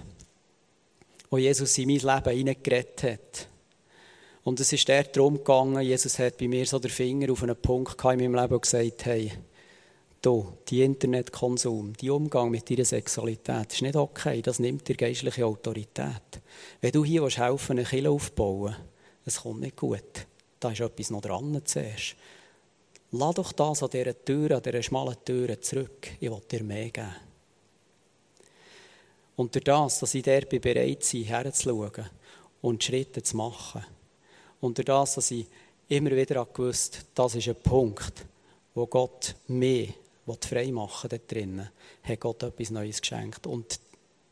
wo 1.29 1.39
Jesus 1.39 1.77
in 1.77 1.89
mein 1.89 1.97
Leben 1.99 2.37
hineingeredet 2.37 3.03
hat. 3.03 3.49
Und 4.45 4.61
es 4.61 4.73
ist 4.73 4.89
dort 4.89 5.17
darum 5.17 5.39
gegangen, 5.39 5.83
Jesus 5.83 6.21
hat 6.21 6.39
bei 6.39 6.47
mir 6.47 6.65
so 6.67 6.79
den 6.79 6.93
Finger 6.93 7.33
auf 7.33 7.43
einen 7.43 7.57
Punkt 7.57 8.01
in 8.01 8.07
meinem 8.11 8.37
Leben 8.37 8.55
und 8.55 8.63
gesagt, 8.63 9.07
hey, 9.07 9.33
du, 10.23 10.53
die 10.69 10.83
Internetkonsum, 10.83 11.95
die 11.95 12.11
Umgang 12.11 12.49
mit 12.49 12.71
deiner 12.71 12.85
Sexualität 12.85 13.73
ist 13.73 13.83
nicht 13.83 13.97
okay, 13.97 14.41
das 14.41 14.61
nimmt 14.61 14.87
dir 14.87 14.95
geistliche 14.95 15.45
Autorität. 15.45 16.43
Wenn 16.81 16.93
du 16.93 17.05
hier 17.05 17.29
helfen 17.29 17.73
eine 17.73 17.89
Kille 17.89 18.11
aufbauen 18.11 18.77
es 19.25 19.41
kommt 19.41 19.63
nicht 19.63 19.75
gut. 19.75 20.29
Da 20.61 20.71
ist 20.71 20.81
etwas 20.81 21.11
noch 21.11 21.23
dran 21.23 21.61
zuerst. 21.65 22.15
Lass 23.11 23.35
doch 23.35 23.51
das 23.51 23.83
an 23.83 23.91
dieser 23.91 24.25
Tür, 24.25 24.53
an 24.53 24.63
dieser 24.63 24.81
schmalen 24.85 25.17
Tür 25.25 25.61
zurück. 25.61 26.07
Ich 26.21 26.31
will 26.31 26.41
dir 26.49 26.63
mehr 26.63 26.91
geben. 26.91 27.34
Und 29.37 29.55
durch 29.55 29.65
das, 29.65 30.01
dass 30.01 30.15
ich 30.15 30.23
dort 30.23 30.49
bereit 30.49 31.09
bin, 31.11 31.25
herzuschauen 31.25 32.11
und 32.63 32.85
Schritte 32.85 33.23
zu 33.23 33.37
machen. 33.37 33.85
Und 34.61 34.79
durch 34.79 34.87
das, 34.87 35.15
dass 35.17 35.31
ich 35.31 35.47
immer 35.89 36.13
wieder 36.13 36.47
gewusst, 36.47 37.05
das 37.15 37.35
ist 37.35 37.49
ein 37.49 37.57
Punkt, 37.57 38.25
wo 38.75 38.87
Gott 38.87 39.35
mehr 39.49 39.89
frei 40.41 40.73
machen 40.73 41.11
will, 41.11 41.19
dort 41.19 41.33
drinnen, 41.33 41.71
hat 42.03 42.21
Gott 42.21 42.43
etwas 42.43 42.71
Neues 42.71 43.01
geschenkt. 43.01 43.47
Und 43.47 43.79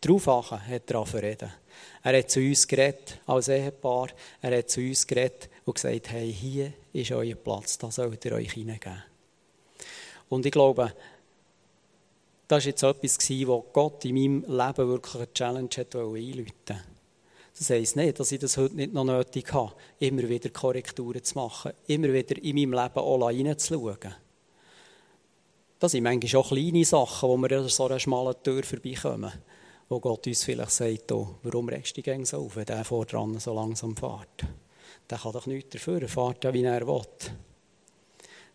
darauf 0.01 0.27
hat 0.27 0.91
er 0.91 1.23
reden. 1.23 1.53
Er 2.03 2.19
hat 2.19 2.31
zu 2.31 2.41
uns 2.41 2.67
geredet, 2.67 3.21
als 3.27 3.49
Ehepaar. 3.49 4.09
Er 4.41 4.59
hat 4.59 4.71
zu 4.71 4.81
uns 4.81 5.07
geredet 5.07 5.49
und 5.65 5.75
gesagt, 5.75 6.11
hey, 6.11 6.33
hier 6.33 6.73
ist 6.93 7.13
euer 7.13 7.35
Platz, 7.35 7.79
da 7.79 7.91
sollt 7.91 8.25
ihr 8.25 8.33
euch 8.33 8.53
hineingeben. 8.53 9.03
Und 10.29 10.47
ich 10.47 10.53
glaube, 10.53 10.95
das 12.49 12.65
war 12.65 12.69
jetzt 12.69 12.83
etwas, 12.83 13.19
was 13.31 13.63
Gott 13.73 14.05
in 14.05 14.15
meinem 14.15 14.41
Leben 14.43 14.89
wirklich 14.89 15.15
eine 15.15 15.33
Challenge 15.33 15.69
hat 15.77 15.97
einläuten 15.97 16.81
Das 17.59 17.71
heisst 17.71 17.97
nicht, 17.97 18.19
dass 18.19 18.33
ich 18.33 18.41
das 18.41 18.57
heute 18.57 18.77
nicht 18.77 18.93
noch 18.93 19.05
nötig 19.05 19.53
habe, 19.53 19.73
immer 19.99 20.29
wieder 20.29 20.51
Korrekturen 20.51 21.23
zu 21.23 21.35
machen, 21.37 21.73
immer 21.87 22.13
wieder 22.13 22.37
in 22.43 22.57
meinem 22.57 22.73
Leben 22.73 22.99
auch 22.99 23.27
reinzuschauen. 23.27 24.15
Das 25.79 25.93
sind 25.93 26.05
manchmal 26.05 26.41
auch 26.41 26.49
kleine 26.49 26.85
Sachen, 26.85 27.29
wo 27.29 27.37
wir 27.37 27.59
an 27.59 27.69
so 27.69 27.87
einer 27.87 27.99
schmalen 27.99 28.37
Tür 28.43 28.63
vorbeikommen, 28.63 29.33
wo 29.89 29.99
Gott 29.99 30.27
uns 30.27 30.45
vielleicht 30.45 30.71
sagt, 30.71 31.11
oh, 31.11 31.37
warum 31.43 31.69
regst 31.69 31.97
du 31.97 32.03
dich 32.03 32.29
so 32.29 32.39
auf, 32.39 32.55
der 32.55 32.85
vor 32.85 33.05
dran 33.05 33.39
so 33.41 33.53
langsam 33.53 33.97
fährt? 33.97 34.47
Der 35.11 35.19
kann 35.19 35.33
doch 35.33 35.47
nichts 35.47 35.71
dafür, 35.71 36.03
er 36.03 36.09
fährt 36.09 36.45
ja, 36.45 36.55
wie 36.55 36.63
er 36.63 36.87
will. 36.87 37.03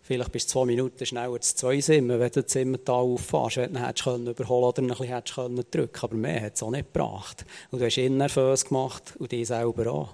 Vielleicht 0.07 0.31
bist 0.31 0.47
du 0.47 0.53
zwei 0.53 0.65
Minuten 0.65 1.05
schneller 1.05 1.41
zu 1.41 1.53
zwei 1.53 1.81
Simmen, 1.81 2.17
wenn 2.17 2.31
du 2.31 2.41
das 2.41 2.49
Zimmertal 2.49 3.03
auffährst. 3.03 3.57
Wenn 3.57 3.73
du 3.73 3.85
hättest 3.85 4.05
können 4.05 4.27
überholen 4.27 4.63
oder 4.63 4.81
ein 4.81 4.87
bisschen 4.87 5.07
hättest 5.07 5.35
können 5.35 5.65
drücken 5.69 5.99
Aber 6.01 6.15
mehr 6.15 6.43
hat 6.43 6.55
es 6.55 6.63
auch 6.63 6.71
nicht 6.71 6.93
gebracht. 6.93 7.45
Und 7.71 7.81
du 7.81 7.85
hast 7.85 7.97
ihn 7.97 8.15
nervös 8.15 8.63
gemacht 8.63 9.15
und 9.19 9.33
dich 9.33 9.45
selber 9.45 9.91
auch. 9.91 10.09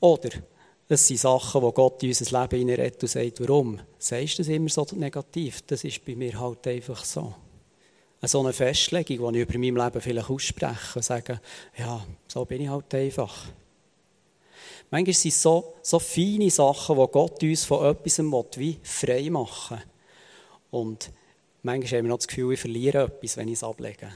Oder 0.00 0.30
es 0.88 1.06
sind 1.06 1.20
Sachen, 1.20 1.60
die 1.60 1.72
Gott 1.74 2.02
in 2.02 2.08
unser 2.08 2.40
Leben 2.40 2.58
hineinredet 2.60 3.02
und 3.02 3.10
sagt, 3.10 3.40
warum? 3.40 3.78
Sagst 3.98 4.38
du 4.38 4.42
das 4.42 4.48
immer 4.48 4.70
so 4.70 4.86
negativ? 4.94 5.60
Das 5.66 5.84
ist 5.84 6.02
bei 6.02 6.16
mir 6.16 6.40
halt 6.40 6.66
einfach 6.66 7.04
so. 7.04 7.34
Eine 8.22 8.28
so 8.28 8.40
eine 8.40 8.54
Festlegung, 8.54 9.34
die 9.34 9.40
ich 9.40 9.48
über 9.50 9.58
mein 9.58 9.84
Leben 9.84 10.00
vielleicht 10.00 10.30
ausspreche 10.30 10.96
und 10.98 11.02
sage, 11.02 11.42
ja, 11.76 12.02
so 12.26 12.42
bin 12.46 12.62
ich 12.62 12.70
halt 12.70 12.94
einfach. 12.94 13.48
Manchmal 14.90 15.14
sind 15.14 15.30
es 15.30 15.42
so, 15.42 15.74
so 15.82 15.98
feine 15.98 16.50
Sachen, 16.50 16.96
die 16.96 17.06
Gott 17.10 17.42
uns 17.42 17.64
von 17.64 17.86
etwas 17.86 18.18
wie 18.58 18.78
frei 18.82 19.28
machen 19.30 19.82
Und 20.70 21.10
manchmal 21.62 21.98
haben 21.98 22.04
wir 22.06 22.10
noch 22.10 22.18
das 22.18 22.28
Gefühl, 22.28 22.54
ich 22.54 22.60
verliere 22.60 23.04
etwas, 23.04 23.36
wenn 23.36 23.48
ich 23.48 23.54
es 23.54 23.64
ablege. 23.64 24.12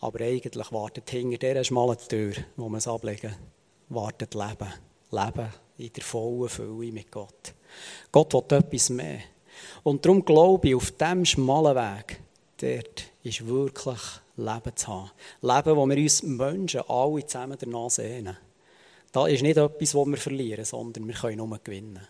Aber 0.00 0.20
eigentlich 0.20 0.72
wartet 0.72 1.10
hinter 1.10 1.38
dieser 1.38 1.64
schmalen 1.64 1.98
Tür, 1.98 2.34
wo 2.56 2.68
wir 2.68 2.78
es 2.78 2.88
ablegen, 2.88 3.34
wartet 3.88 4.34
Leben. 4.34 4.72
Leben 5.10 5.48
in 5.78 5.92
der 5.92 6.04
vollen 6.04 6.48
Fülle 6.48 6.92
mit 6.92 7.10
Gott. 7.10 7.54
Gott 8.12 8.34
will 8.34 8.58
etwas 8.58 8.90
mehr. 8.90 9.20
Und 9.82 10.04
darum 10.04 10.24
glaube 10.24 10.68
ich, 10.68 10.74
auf 10.74 10.90
diesem 10.92 11.24
schmalen 11.24 11.76
Weg, 11.76 12.20
dort 12.60 13.04
ist 13.22 13.46
wirklich 13.46 14.00
Leben 14.36 14.76
zu 14.76 14.88
haben. 14.88 15.10
Leben, 15.40 15.76
wo 15.76 15.86
wir 15.86 15.96
uns 15.96 16.22
Menschen 16.22 16.82
alle 16.88 17.26
zusammen 17.26 17.58
danach 17.58 17.90
sehnen. 17.90 18.36
Da 19.12 19.26
ist 19.26 19.42
nicht 19.42 19.56
etwas, 19.56 19.92
das 19.92 20.06
wir 20.06 20.16
verlieren, 20.16 20.64
sondern 20.64 21.06
wir 21.06 21.14
können 21.14 21.38
nur 21.38 21.58
gewinnen. 21.58 22.06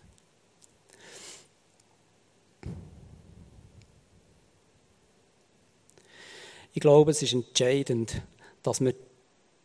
Ich 6.73 6.81
glaube, 6.81 7.11
es 7.11 7.21
ist 7.21 7.33
entscheidend, 7.33 8.21
dass 8.63 8.79
wir 8.81 8.93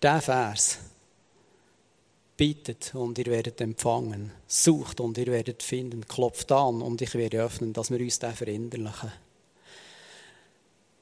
diesen 0.02 0.20
Vers 0.20 0.78
bittet 2.36 2.94
und 2.94 3.18
ihr 3.18 3.26
werdet 3.26 3.60
empfangen, 3.60 4.32
sucht 4.46 5.00
und 5.00 5.18
ihr 5.18 5.26
werdet 5.26 5.62
finden, 5.62 6.06
klopft 6.06 6.50
an 6.50 6.82
und 6.82 7.00
ich 7.02 7.14
werde 7.14 7.42
öffnen, 7.42 7.72
dass 7.72 7.90
wir 7.90 8.00
uns 8.00 8.18
den 8.18 8.32
verinnerlichen. 8.32 9.12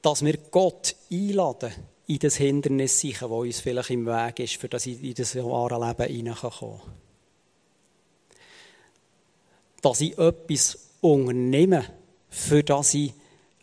Dass 0.01 0.23
wir 0.23 0.37
Gott 0.51 0.95
einladen 1.11 1.73
in 2.07 2.19
das 2.19 2.35
Hindernis 2.35 2.99
sicher, 2.99 3.29
das 3.29 3.37
uns 3.37 3.59
vielleicht 3.59 3.89
im 3.91 4.05
Weg 4.05 4.39
ist, 4.39 4.57
für 4.57 4.69
das 4.69 4.85
ich 4.85 5.01
in 5.01 5.13
das 5.13 5.35
wahre 5.35 5.85
Leben 5.87 6.13
hineinkommen. 6.13 6.81
Dass 9.81 10.01
ich 10.01 10.17
etwas 10.17 10.89
unternehme, 11.01 11.85
für 12.29 12.63
das 12.63 12.93
ich 12.93 13.13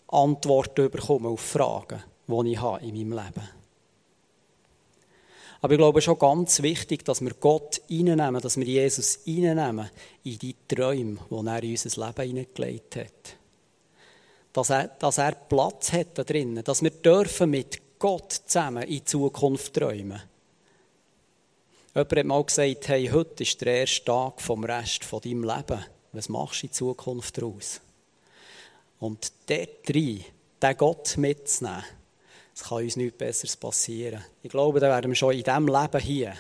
Antworten 0.09 0.91
bekomme 0.91 1.29
auf 1.29 1.41
Fragen, 1.41 2.03
die 2.27 2.53
ich 2.53 2.61
habe 2.61 2.85
in 2.85 2.95
meinem 2.95 3.25
Leben. 3.25 3.49
Aber 5.63 5.73
ich 5.75 5.79
glaube, 5.79 5.99
es 5.99 6.07
ist 6.07 6.09
auch 6.09 6.19
ganz 6.19 6.63
wichtig, 6.63 7.05
dass 7.05 7.21
wir 7.21 7.35
Gott 7.39 7.83
reinnehmen, 7.91 8.41
dass 8.41 8.57
wir 8.57 8.65
Jesus 8.65 9.21
reinnehmen 9.27 9.91
in 10.25 10.39
die 10.39 10.57
Träume, 10.67 11.19
die 11.31 11.47
er 11.47 11.63
in 11.63 11.71
unser 11.73 12.07
Leben 12.07 12.29
hineingelegt 12.29 12.97
hat. 12.97 13.37
Dass 14.53 14.71
er, 14.71 14.89
dass 14.89 15.19
er 15.19 15.33
Platz 15.33 15.93
hat 15.93 16.19
da 16.19 16.25
drinnen, 16.25 16.65
dass 16.65 16.83
wir 16.83 16.91
dürfen 16.91 17.51
mit 17.51 17.79
Gott 18.01 18.33
zusammen 18.47 18.85
in 18.85 19.05
Zukunft 19.05 19.75
träumen. 19.75 20.23
Jemand 21.95 22.17
hat 22.17 22.25
mal 22.25 22.45
gesagt, 22.45 22.89
hey, 22.89 23.09
heute 23.13 23.43
ist 23.43 23.61
der 23.61 23.81
erste 23.81 24.07
Tag 24.07 24.41
vom 24.41 24.65
Rest 24.65 25.05
von 25.05 25.21
deinem 25.21 25.45
Leben. 25.45 25.85
Was 26.13 26.31
machst 26.31 26.63
du 26.63 26.67
in 26.67 26.73
Zukunft 26.73 27.37
daraus? 27.37 27.83
Und 29.01 29.31
dort 29.47 29.87
drin, 29.87 30.25
den 30.63 30.77
Gott 30.79 31.19
mitzunehmen, 31.19 31.85
es 32.55 32.63
kann 32.63 32.83
uns 32.83 32.97
nichts 32.97 33.19
Besseres 33.19 33.57
passieren. 33.59 34.25
Ich 34.43 34.51
glaube, 34.51 34.81
da 34.81 34.89
werden 34.89 35.11
wir 35.11 35.17
schon 35.17 35.35
in 35.35 35.45
diesem 35.45 35.69
Leben 35.69 36.01
hier 36.01 36.35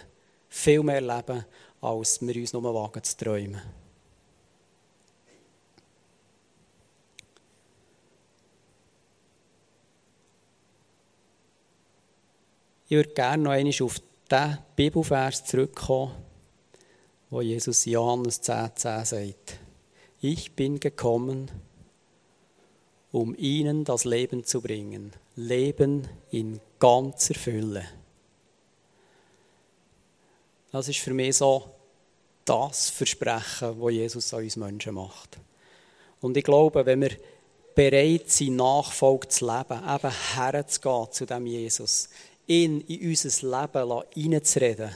viel 0.48 0.82
mehr 0.82 1.02
leben, 1.02 1.44
als 1.82 2.22
wir 2.22 2.36
uns 2.36 2.54
nur 2.54 2.74
wagen 2.74 3.04
zu 3.04 3.16
träumen. 3.18 3.60
Ich 12.90 12.96
würde 12.96 13.10
gerne 13.10 13.44
noch 13.44 13.52
einmal 13.52 13.72
auf 13.82 14.00
diesen 14.28 14.58
Bibelvers 14.74 15.44
zurückkommen, 15.44 16.12
wo 17.30 17.40
Jesus 17.40 17.84
Johannes 17.84 18.42
10,10 18.42 18.74
10 18.74 19.04
sagt: 19.04 19.60
Ich 20.20 20.56
bin 20.56 20.80
gekommen, 20.80 21.52
um 23.12 23.32
ihnen 23.38 23.84
das 23.84 24.04
Leben 24.04 24.42
zu 24.42 24.60
bringen. 24.60 25.12
Leben 25.36 26.08
in 26.32 26.58
ganzer 26.80 27.34
Fülle. 27.34 27.84
Das 30.72 30.88
ist 30.88 30.98
für 30.98 31.14
mich 31.14 31.36
so 31.36 31.70
das 32.44 32.90
Versprechen, 32.90 33.80
das 33.80 33.92
Jesus 33.92 34.34
an 34.34 34.42
uns 34.42 34.56
Menschen 34.56 34.94
macht. 34.94 35.38
Und 36.20 36.36
ich 36.36 36.42
glaube, 36.42 36.84
wenn 36.84 37.02
wir 37.02 37.16
bereit 37.72 38.28
sind, 38.30 38.56
Nachfolge 38.56 39.28
zu 39.28 39.46
leben, 39.46 39.78
eben 39.78 40.12
herzugehen 40.34 41.12
zu 41.12 41.24
dem 41.24 41.46
Jesus, 41.46 42.08
ihn 42.50 42.80
in 42.80 43.08
unser 43.10 43.60
Leben 43.62 44.02
hineinzureden. 44.14 44.90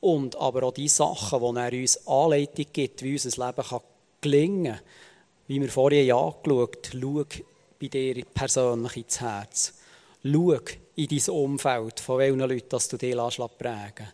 Und 0.00 0.34
aber 0.36 0.62
auch 0.62 0.72
die 0.72 0.88
Sachen, 0.88 1.40
die 1.40 1.60
er 1.60 1.72
uns 1.72 2.06
Anleitung 2.06 2.66
gibt, 2.72 3.02
wie 3.02 3.12
unser 3.12 3.46
Leben 3.46 3.62
kann 3.62 3.80
gelingen 4.20 4.74
kann. 4.74 4.84
Wie 5.46 5.60
wir 5.60 5.68
vorhin 5.68 6.10
angeschaut 6.10 6.92
haben, 6.92 7.26
schau 7.28 7.44
bei 7.80 7.88
dir 7.88 8.24
persönlich 8.32 8.96
ins 8.96 9.20
Herz. 9.20 9.74
Schau 10.22 10.60
in 10.96 11.08
dein 11.08 11.34
Umfeld, 11.34 12.00
von 12.00 12.18
welchen 12.18 12.40
Leuten 12.40 12.68
dass 12.68 12.88
du 12.88 12.96
dich 12.96 13.16
prägen 13.58 14.08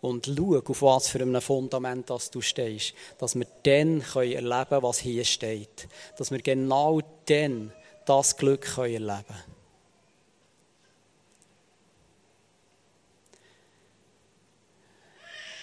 Und 0.00 0.26
schau, 0.26 0.58
auf 0.58 0.82
was 0.82 1.08
für 1.08 1.20
einem 1.20 1.40
Fundament 1.40 2.10
dass 2.10 2.30
du 2.30 2.40
stehst. 2.40 2.94
Dass 3.18 3.36
wir 3.36 3.46
dann 3.62 4.02
erleben 4.14 4.42
können, 4.48 4.82
was 4.82 4.98
hier 4.98 5.24
steht. 5.24 5.88
Dass 6.16 6.30
wir 6.30 6.40
genau 6.40 7.00
dann 7.26 7.72
das 8.06 8.36
Glück 8.36 8.76
erleben 8.76 9.06
können. 9.06 9.57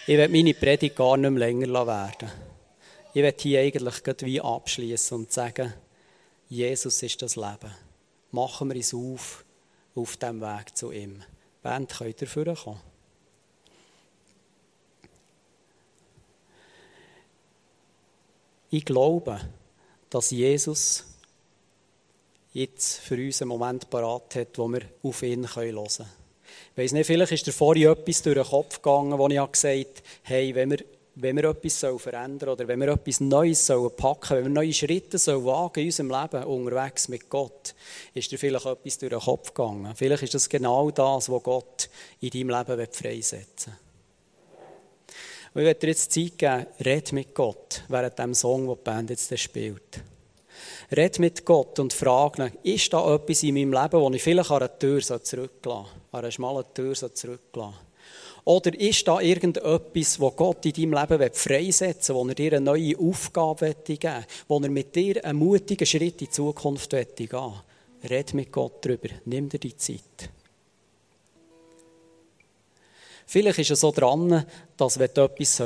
Ich 0.07 0.17
werde 0.17 0.31
meine 0.31 0.53
Predigt 0.53 0.95
gar 0.95 1.17
nicht 1.17 1.31
mehr 1.31 1.47
länger 1.47 1.87
werden. 1.87 2.29
Ich 3.11 3.23
werde 3.23 3.41
hier 3.41 3.61
eigentlich 3.61 4.03
wie 4.21 4.39
abschließen 4.39 5.17
und 5.17 5.31
sagen, 5.31 5.73
Jesus 6.47 7.01
ist 7.01 7.23
das 7.23 7.35
Leben. 7.35 7.73
Machen 8.29 8.69
wir 8.69 8.79
es 8.79 8.93
auf, 8.93 9.43
auf 9.95 10.17
dem 10.17 10.41
Weg 10.41 10.77
zu 10.77 10.91
ihm. 10.91 11.23
Band, 11.63 11.91
könnt 11.91 12.21
ihr 12.21 12.27
vorkommen? 12.27 12.79
Ich 18.69 18.85
glaube, 18.85 19.41
dass 20.11 20.29
Jesus 20.29 21.03
jetzt 22.53 22.99
für 22.99 23.15
uns 23.15 23.41
einen 23.41 23.49
Moment 23.49 23.89
parat 23.89 24.35
hat, 24.35 24.57
wo 24.59 24.67
wir 24.67 24.81
auf 25.01 25.23
ihn 25.23 25.47
hören 25.55 25.87
können. 25.87 26.24
Ich 26.71 26.83
weiss 26.83 26.91
nicht, 26.91 27.07
vielleicht 27.07 27.31
ist 27.31 27.47
dir 27.47 27.51
vorhin 27.51 27.89
etwas 27.89 28.21
durch 28.21 28.35
den 28.35 28.45
Kopf 28.45 28.81
gegangen, 28.81 29.17
wo 29.17 29.27
ich 29.27 29.51
gesagt 29.51 29.65
habe, 29.65 29.85
hey, 30.23 30.55
wenn 30.55 30.71
wir, 30.71 30.77
wenn 31.15 31.35
wir 31.37 31.45
etwas 31.45 31.79
verändern 31.79 32.39
sollen 32.39 32.51
oder 32.51 32.67
wenn 32.67 32.79
wir 32.79 32.89
etwas 32.89 33.19
Neues 33.21 33.65
sollen 33.65 33.95
packen 33.95 34.37
wenn 34.37 34.43
wir 34.45 34.49
neue 34.49 34.73
Schritte 34.73 35.17
sollen 35.17 35.45
wagen 35.45 35.79
in 35.79 35.85
unserem 35.85 36.09
Leben 36.09 36.43
unterwegs 36.43 37.07
mit 37.07 37.29
Gott, 37.29 37.73
ist 38.13 38.31
dir 38.31 38.37
vielleicht 38.37 38.65
etwas 38.65 38.97
durch 38.97 39.11
den 39.11 39.19
Kopf 39.19 39.53
gegangen. 39.53 39.93
Vielleicht 39.95 40.23
ist 40.23 40.33
das 40.33 40.49
genau 40.49 40.91
das, 40.91 41.29
was 41.29 41.43
Gott 41.43 41.89
in 42.19 42.29
deinem 42.29 42.49
Leben 42.49 42.87
freisetzen 42.91 43.73
will. 43.73 45.63
Ich 45.63 45.67
werde 45.67 45.79
dir 45.79 45.87
jetzt 45.87 46.11
Zeit 46.11 46.37
geben, 46.37 46.65
red 46.83 47.13
mit 47.13 47.33
Gott, 47.33 47.83
während 47.87 48.19
dem 48.19 48.33
Song, 48.33 48.67
den 48.67 48.75
die 48.75 48.83
Band 48.83 49.09
jetzt 49.09 49.39
spielt. 49.39 50.01
Red 50.95 51.19
mit 51.19 51.45
Gott 51.45 51.79
und 51.79 51.93
frag 51.93 52.39
ihn, 52.39 52.51
ist 52.63 52.93
da 52.93 53.15
etwas 53.15 53.43
in 53.43 53.55
meinem 53.55 53.73
Leben, 53.73 53.99
wo 53.99 54.09
ich 54.11 54.23
vielleicht 54.23 54.51
an 54.51 54.57
einer 54.57 54.79
Tür 54.79 55.01
zurücklassen 55.01 55.91
an 56.11 56.19
einer 56.19 56.31
schmalen 56.31 56.65
Tür 56.73 56.93
zurücklassen 56.93 57.79
Oder 58.45 58.79
ist 58.79 59.07
da 59.07 59.19
irgendetwas, 59.19 60.19
wo 60.19 60.31
Gott 60.31 60.65
in 60.65 60.73
deinem 60.73 60.93
Leben 60.93 61.33
freisetzen 61.33 62.15
will, 62.15 62.21
wo 62.21 62.27
er 62.27 62.35
dir 62.35 62.53
eine 62.53 62.65
neue 62.65 62.97
Aufgabe 62.97 63.75
geben 63.83 64.01
will, 64.03 64.25
wo 64.47 64.59
er 64.59 64.69
mit 64.69 64.95
dir 64.95 65.25
einen 65.25 65.39
mutigen 65.39 65.85
Schritt 65.85 66.21
in 66.21 66.27
die 66.27 66.29
Zukunft 66.29 66.91
gehen 66.91 67.07
will? 67.17 68.09
Red 68.09 68.33
mit 68.33 68.51
Gott 68.51 68.85
darüber, 68.85 69.09
nimm 69.25 69.49
dir 69.49 69.59
die 69.59 69.75
Zeit. 69.75 70.29
Vielleicht 73.25 73.59
ist 73.59 73.71
es 73.71 73.79
so 73.79 73.91
dran, 73.91 74.45
dass 74.77 74.99
wenn 74.99 75.09
du 75.13 75.23
etwas 75.23 75.63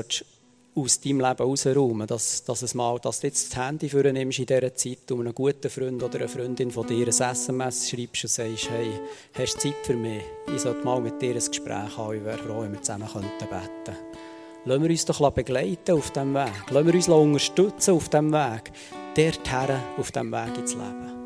aus 0.84 1.00
deinem 1.00 1.20
Leben 1.20 1.44
rausräumen 1.44 2.08
dass, 2.08 2.44
dass, 2.44 2.62
es 2.62 2.74
mal, 2.74 2.98
dass 3.00 3.22
du 3.22 3.28
jetzt 3.28 3.52
das 3.52 3.60
Handy 3.60 3.90
nimmst 3.94 4.40
in 4.40 4.46
dieser 4.46 4.74
Zeit 4.76 5.12
und 5.12 5.22
einem 5.22 5.36
guten 5.36 5.70
Freund 5.70 6.02
oder 6.02 6.20
einer 6.20 6.28
Freundin 6.28 6.72
von 6.72 6.88
dir 6.88 7.06
ein 7.06 7.10
SMS 7.10 7.90
schreibst 7.90 8.24
und 8.24 8.30
sagst, 8.30 8.70
hey, 8.70 8.92
hast 9.34 9.56
du 9.56 9.60
Zeit 9.60 9.76
für 9.84 9.96
mich? 9.96 10.24
Ich 10.54 10.62
sollte 10.62 10.84
mal 10.84 11.02
mit 11.02 11.22
dir 11.22 11.36
ein 11.36 11.46
Gespräch 11.46 11.98
haben, 11.98 12.16
ich 12.16 12.24
wäre 12.24 12.38
froh, 12.38 12.62
wenn 12.62 12.74
wir 12.74 12.82
zusammen 12.82 13.08
beten 13.08 13.50
könnten. 13.50 13.98
Lassen 14.66 14.84
wir 14.84 14.90
uns 14.90 15.06
doch 15.06 15.32
begleiten 15.32 15.92
auf 15.92 16.12
diesem 16.12 16.34
Weg. 16.34 16.70
Lassen 16.70 16.88
wir 16.88 16.94
uns 16.94 17.08
unterstützen 17.08 17.96
auf 17.96 18.10
diesem 18.10 18.32
Weg. 18.32 18.72
Dorthin, 19.16 19.78
auf 19.98 20.12
diesem 20.12 20.32
Weg 20.32 20.58
ins 20.58 20.74
Leben. 20.74 21.19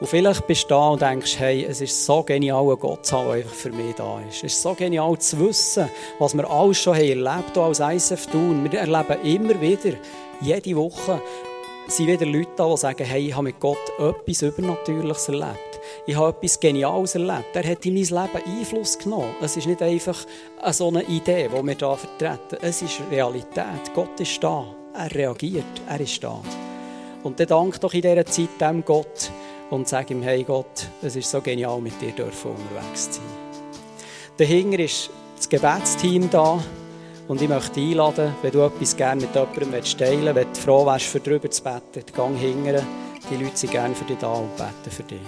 Und 0.00 0.08
vielleicht 0.08 0.46
bist 0.46 0.64
du 0.64 0.68
da 0.68 0.88
und 0.88 1.02
denkst, 1.02 1.38
hey, 1.38 1.64
es 1.64 1.80
ist 1.80 2.04
so 2.04 2.22
genial, 2.22 2.68
ein 2.68 2.78
Gott 2.78 3.06
zu 3.06 3.16
haben, 3.16 3.26
der 3.26 3.34
einfach 3.36 3.54
für 3.54 3.70
mich 3.70 3.94
da 3.94 4.20
ist. 4.28 4.38
Es 4.38 4.54
ist 4.54 4.62
so 4.62 4.74
genial 4.74 5.16
zu 5.18 5.38
wissen, 5.38 5.88
was 6.18 6.36
wir 6.36 6.50
alles 6.50 6.78
schon 6.78 6.96
haben 6.96 7.08
erlebt 7.08 7.56
haben 7.56 7.60
als 7.60 7.80
ISF 7.80 8.26
tun. 8.26 8.68
Wir 8.70 8.80
erleben 8.80 9.22
immer 9.24 9.60
wieder, 9.60 9.96
jede 10.40 10.76
Woche, 10.76 11.22
sind 11.86 12.08
wieder 12.08 12.26
Leute 12.26 12.50
da, 12.56 12.70
die 12.70 12.76
sagen, 12.76 13.04
hey, 13.04 13.28
ich 13.28 13.34
habe 13.34 13.44
mit 13.44 13.60
Gott 13.60 13.78
etwas 13.98 14.42
Übernatürliches 14.42 15.28
erlebt. 15.28 15.80
Ich 16.06 16.16
habe 16.16 16.36
etwas 16.36 16.58
Geniales 16.58 17.14
erlebt. 17.14 17.54
Er 17.54 17.70
hat 17.70 17.86
in 17.86 17.94
mein 17.94 18.02
Leben 18.02 18.58
Einfluss 18.58 18.98
genommen. 18.98 19.34
Es 19.42 19.56
ist 19.56 19.66
nicht 19.66 19.82
einfach 19.82 20.18
so 20.70 20.88
eine 20.88 21.02
Idee, 21.04 21.48
die 21.48 21.66
wir 21.66 21.76
hier 21.76 21.96
vertreten. 21.96 22.58
Es 22.62 22.82
ist 22.82 23.00
Realität. 23.10 23.92
Gott 23.94 24.18
ist 24.18 24.42
da. 24.42 24.66
Er 24.94 25.14
reagiert. 25.14 25.64
Er 25.88 26.00
ist 26.00 26.24
da. 26.24 26.40
Und 27.22 27.38
dann 27.38 27.46
dank 27.46 27.80
doch 27.80 27.92
in 27.94 28.02
dieser 28.02 28.26
Zeit 28.26 28.60
dem 28.60 28.84
Gott, 28.84 29.30
und 29.70 29.88
sage 29.88 30.14
ihm, 30.14 30.22
hey 30.22 30.42
Gott, 30.42 30.88
es 31.02 31.16
ist 31.16 31.30
so 31.30 31.40
genial, 31.40 31.80
mit 31.80 32.00
dir 32.00 32.12
dürfen 32.12 32.52
unterwegs 32.52 33.10
zu 33.10 33.20
sein. 33.20 33.44
Dahinter 34.36 34.78
ist 34.80 35.10
das 35.36 35.48
Gebetsteam 35.48 36.30
da 36.30 36.62
und 37.28 37.40
ich 37.40 37.48
möchte 37.48 37.74
dich 37.74 37.90
einladen, 37.90 38.34
wenn 38.42 38.52
du 38.52 38.62
etwas 38.62 38.96
gerne 38.96 39.22
mit 39.22 39.34
jemandem 39.34 39.82
teilen 39.82 40.34
willst, 40.34 40.36
wenn 40.36 40.52
du 40.52 40.60
froh 40.60 40.86
wärst, 40.86 41.06
für 41.06 41.20
drüber 41.20 41.50
zu 41.50 41.62
beten, 41.62 42.04
gang 42.14 42.36
hingern. 42.36 42.86
Die 43.30 43.36
Leute 43.36 43.56
sind 43.56 43.72
gerne 43.72 43.94
für 43.94 44.04
dich 44.04 44.18
da 44.18 44.32
und 44.32 44.56
beten 44.56 44.90
für 44.90 45.02
dich. 45.04 45.20